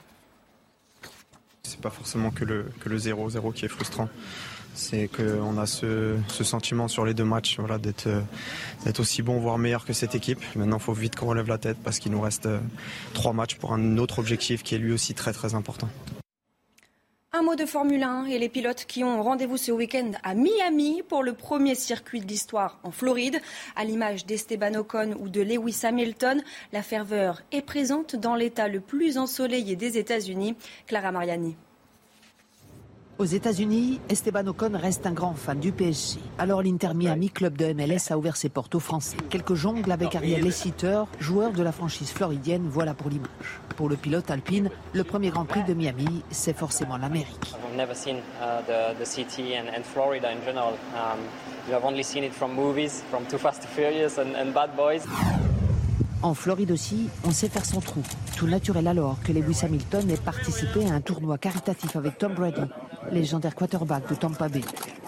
C'est 1.64 1.82
pas 1.82 1.90
forcément 1.90 2.32
que 2.32 2.46
le, 2.46 2.66
que 2.80 2.90
le 2.90 2.98
0-0 2.98 3.54
qui 3.54 3.66
est 3.66 3.70
frustrant. 3.70 4.10
C'est 4.74 5.08
qu'on 5.08 5.58
a 5.58 5.66
ce, 5.66 6.18
sentiment 6.30 6.88
sur 6.88 7.04
les 7.04 7.16
deux 7.16 7.24
matchs 7.24 7.60
voilà, 7.60 7.80
d'être 7.80 9.00
aussi 9.00 9.24
bon, 9.24 9.40
voire 9.40 9.58
meilleur 9.58 9.86
que 9.86 9.94
cette 9.94 10.14
équipe. 10.14 10.40
Maintenant, 10.56 10.78
il 10.78 10.84
faut 10.84 10.94
vite 10.94 11.16
qu'on 11.16 11.26
relève 11.26 11.48
la 11.48 11.58
tête 11.58 11.78
parce 11.84 11.98
qu'il 11.98 12.12
nous 12.12 12.22
reste 12.22 12.48
trois 13.14 13.34
matchs 13.34 13.56
pour 13.56 13.74
un 13.74 13.98
autre 13.98 14.20
objectif 14.20 14.62
qui 14.62 14.76
est 14.76 14.78
lui 14.78 14.94
aussi 14.94 15.16
très 15.16 15.34
très 15.34 15.56
important. 15.56 15.90
Un 17.38 17.44
mot 17.44 17.56
de 17.56 17.68
Formule 17.68 18.02
1 18.02 18.26
et 18.26 18.40
les 18.40 18.50
pilotes 18.50 18.86
qui 18.86 19.04
ont 19.04 19.22
rendez-vous 19.22 19.58
ce 19.58 19.72
week-end 19.72 20.10
à 20.24 20.34
Miami 20.34 21.04
pour 21.08 21.22
le 21.22 21.34
premier 21.34 21.76
circuit 21.76 22.20
de 22.20 22.26
l'histoire 22.26 22.80
en 22.82 22.90
Floride. 22.90 23.40
À 23.76 23.86
l'image 23.86 24.26
d'Esteban 24.26 24.74
Ocon 24.74 25.16
ou 25.20 25.30
de 25.30 25.42
Lewis 25.42 25.82
Hamilton, 25.84 26.42
la 26.74 26.82
ferveur 26.82 27.44
est 27.52 27.62
présente 27.62 28.16
dans 28.16 28.34
l'état 28.34 28.68
le 28.68 28.80
plus 28.80 29.20
ensoleillé 29.20 29.76
des 29.76 30.00
États-Unis. 30.00 30.56
Clara 30.88 31.12
Mariani. 31.12 31.56
Aux 33.20 33.26
États-Unis, 33.26 34.00
Esteban 34.10 34.46
Ocon 34.48 34.72
reste 34.74 35.08
un 35.08 35.12
grand 35.12 35.34
fan 35.34 35.60
du 35.60 35.72
PSG. 35.72 36.20
Alors 36.38 36.62
l'Inter 36.62 36.94
Miami, 36.94 37.30
club 37.32 37.58
de 37.58 37.74
MLS, 37.74 38.12
a 38.12 38.18
ouvert 38.18 38.36
ses 38.36 38.50
portes 38.50 38.76
aux 38.76 38.80
Français. 38.80 39.18
Quelques 39.30 39.56
jongles 39.56 39.92
avec 39.92 40.14
Ariel 40.16 40.44
Lessiter, 40.44 41.04
joueur 41.20 41.52
de 41.52 41.64
la 41.64 41.72
franchise 41.72 42.12
floridienne, 42.12 42.68
voilà 42.70 42.94
pour 42.94 43.10
l'image. 43.10 43.60
Pour 43.76 43.90
le 43.90 43.96
pilote 43.96 44.30
alpine, 44.30 44.70
le 44.94 45.04
premier 45.04 45.30
Grand 45.30 45.46
Prix 45.46 45.64
de 45.64 45.74
Miami, 45.74 46.24
c'est 46.30 46.56
forcément 46.56 46.98
l'Amérique. 46.98 47.56
never 47.76 47.94
seen 47.94 48.18
uh, 48.42 48.62
the, 48.66 48.98
the 49.00 49.06
city 49.06 49.56
and, 49.56 49.68
and 49.68 49.84
Florida 49.84 50.30
in 50.30 50.44
general. 50.46 50.74
Um. 50.96 51.20
En 56.22 56.34
Floride 56.34 56.72
aussi, 56.72 57.10
on 57.26 57.32
sait 57.32 57.50
faire 57.50 57.66
son 57.66 57.82
trou. 57.82 58.02
Tout 58.38 58.48
naturel 58.48 58.88
alors 58.88 59.18
que 59.22 59.34
Lewis 59.34 59.60
Hamilton 59.64 60.10
ait 60.10 60.16
participé 60.18 60.86
à 60.90 60.94
un 60.94 61.02
tournoi 61.02 61.38
caritatif 61.38 61.98
avec 61.98 62.18
Tom 62.18 62.34
Brady, 62.34 62.62
légendaire 63.12 63.56
quarterback 63.56 64.10
de 64.10 64.16
Tampa 64.16 64.50
Bay, 64.50 64.62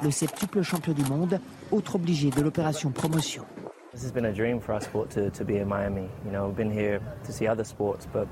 le 0.03 0.11
septuple 0.11 0.61
champion 0.61 0.93
du 0.93 1.03
monde, 1.03 1.39
autre 1.71 1.95
obligé 1.95 2.29
de 2.29 2.41
l'opération 2.41 2.91
promotion. 2.91 3.43
This 3.91 4.03
has 4.03 4.11
been 4.11 4.25
a 4.25 4.31
dream 4.31 4.59
for 4.59 4.73
our 4.73 4.81
sport 4.81 5.09
to, 5.11 5.29
to 5.31 5.43
be 5.43 5.57
in 5.57 5.65
Miami. 5.65 6.07
You 6.23 6.31
know, 6.31 6.47
we've 6.47 6.55
been 6.55 6.71
here 6.71 7.01
to 7.25 7.31
see 7.31 7.47
other 7.47 7.63
sports, 7.63 8.07
but 8.13 8.27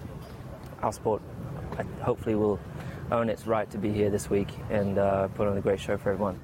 our 0.83 0.93
sport 0.93 1.21
hopefully 2.01 2.35
will 2.35 2.59
own 3.11 3.29
its 3.29 3.47
right 3.47 3.69
to 3.71 3.77
be 3.77 3.89
here 3.89 4.09
this 4.09 4.29
week 4.29 4.49
and 4.69 4.97
uh, 4.97 5.27
put 5.29 5.47
on 5.47 5.57
a 5.57 5.61
great 5.61 5.79
show 5.79 5.97
for 5.97 6.11
everyone. 6.11 6.35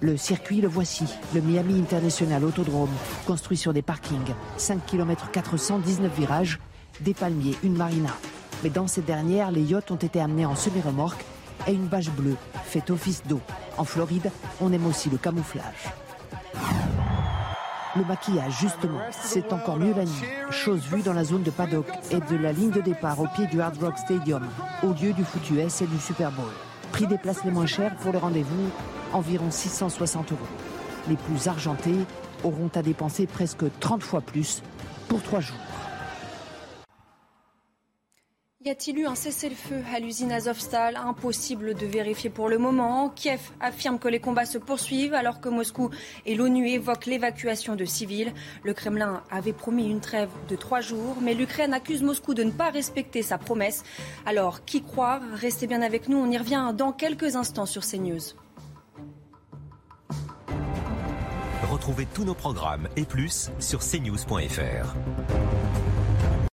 Le 0.00 0.16
circuit, 0.16 0.60
le 0.60 0.68
voici, 0.68 1.04
le 1.34 1.40
Miami 1.40 1.78
International 1.78 2.44
Autodrome, 2.44 2.90
construit 3.26 3.56
sur 3.56 3.72
des 3.72 3.82
parkings, 3.82 4.34
5 4.56 4.84
km 4.84 5.30
419 5.30 6.12
virages, 6.12 6.58
des 7.00 7.14
palmiers, 7.14 7.56
une 7.62 7.76
marina. 7.76 8.10
Mais 8.62 8.70
dans 8.70 8.86
cette 8.86 9.06
dernière, 9.06 9.50
les 9.50 9.62
yachts 9.62 9.90
ont 9.90 9.96
été 9.96 10.20
amenés 10.20 10.46
en 10.46 10.54
semi-remorque 10.54 11.24
et 11.66 11.72
une 11.72 11.86
bâche 11.86 12.10
bleue 12.10 12.36
fait 12.64 12.90
office 12.90 13.22
d'eau. 13.26 13.40
En 13.78 13.84
Floride, 13.84 14.30
on 14.60 14.72
aime 14.72 14.86
aussi 14.86 15.10
le 15.10 15.18
camouflage. 15.18 15.92
Le 17.94 18.04
maquillage, 18.04 18.58
justement, 18.58 19.00
c'est 19.10 19.52
encore 19.52 19.76
mieux 19.76 19.92
la 19.92 20.04
nuit. 20.04 20.28
Chose 20.50 20.80
vue 20.80 21.02
dans 21.02 21.12
la 21.12 21.24
zone 21.24 21.42
de 21.42 21.50
paddock 21.50 21.86
et 22.10 22.20
de 22.20 22.36
la 22.36 22.52
ligne 22.52 22.70
de 22.70 22.80
départ 22.80 23.20
au 23.20 23.26
pied 23.26 23.46
du 23.46 23.60
Hard 23.60 23.76
Rock 23.82 23.98
Stadium, 23.98 24.46
au 24.82 24.94
lieu 24.94 25.12
du 25.12 25.24
foutu 25.24 25.58
S 25.58 25.82
et 25.82 25.86
du 25.86 25.98
Super 25.98 26.30
Bowl. 26.32 26.48
Prix 26.90 27.06
des 27.06 27.18
places 27.18 27.44
les 27.44 27.50
moins 27.50 27.66
chères 27.66 27.94
pour 27.96 28.12
le 28.12 28.18
rendez-vous, 28.18 28.70
environ 29.12 29.50
660 29.50 30.32
euros. 30.32 30.40
Les 31.08 31.16
plus 31.16 31.48
argentés 31.48 31.98
auront 32.44 32.70
à 32.74 32.82
dépenser 32.82 33.26
presque 33.26 33.64
30 33.80 34.02
fois 34.02 34.22
plus 34.22 34.62
pour 35.08 35.22
trois 35.22 35.40
jours. 35.40 35.56
Y 38.61 38.61
a-t-il 38.72 39.00
eu 39.00 39.06
un 39.06 39.14
cessez-le-feu 39.14 39.82
à 39.94 39.98
l'usine 39.98 40.32
Azovstal 40.32 40.96
Impossible 40.96 41.74
de 41.74 41.84
vérifier 41.84 42.30
pour 42.30 42.48
le 42.48 42.56
moment. 42.56 43.10
Kiev 43.10 43.50
affirme 43.60 43.98
que 43.98 44.08
les 44.08 44.18
combats 44.18 44.46
se 44.46 44.56
poursuivent 44.56 45.12
alors 45.12 45.42
que 45.42 45.50
Moscou 45.50 45.90
et 46.24 46.34
l'ONU 46.34 46.66
évoquent 46.70 47.04
l'évacuation 47.04 47.76
de 47.76 47.84
civils. 47.84 48.32
Le 48.64 48.72
Kremlin 48.72 49.24
avait 49.30 49.52
promis 49.52 49.90
une 49.90 50.00
trêve 50.00 50.30
de 50.48 50.56
trois 50.56 50.80
jours, 50.80 51.18
mais 51.20 51.34
l'Ukraine 51.34 51.74
accuse 51.74 52.02
Moscou 52.02 52.32
de 52.32 52.44
ne 52.44 52.50
pas 52.50 52.70
respecter 52.70 53.20
sa 53.20 53.36
promesse. 53.36 53.84
Alors, 54.24 54.64
qui 54.64 54.80
croire? 54.80 55.20
Restez 55.34 55.66
bien 55.66 55.82
avec 55.82 56.08
nous, 56.08 56.16
on 56.16 56.30
y 56.30 56.38
revient 56.38 56.72
dans 56.74 56.92
quelques 56.92 57.36
instants 57.36 57.66
sur 57.66 57.82
CNews. 57.84 58.22
Retrouvez 61.70 62.06
tous 62.06 62.24
nos 62.24 62.34
programmes 62.34 62.88
et 62.96 63.04
plus 63.04 63.50
sur 63.58 63.80
cnews.fr. 63.80 64.96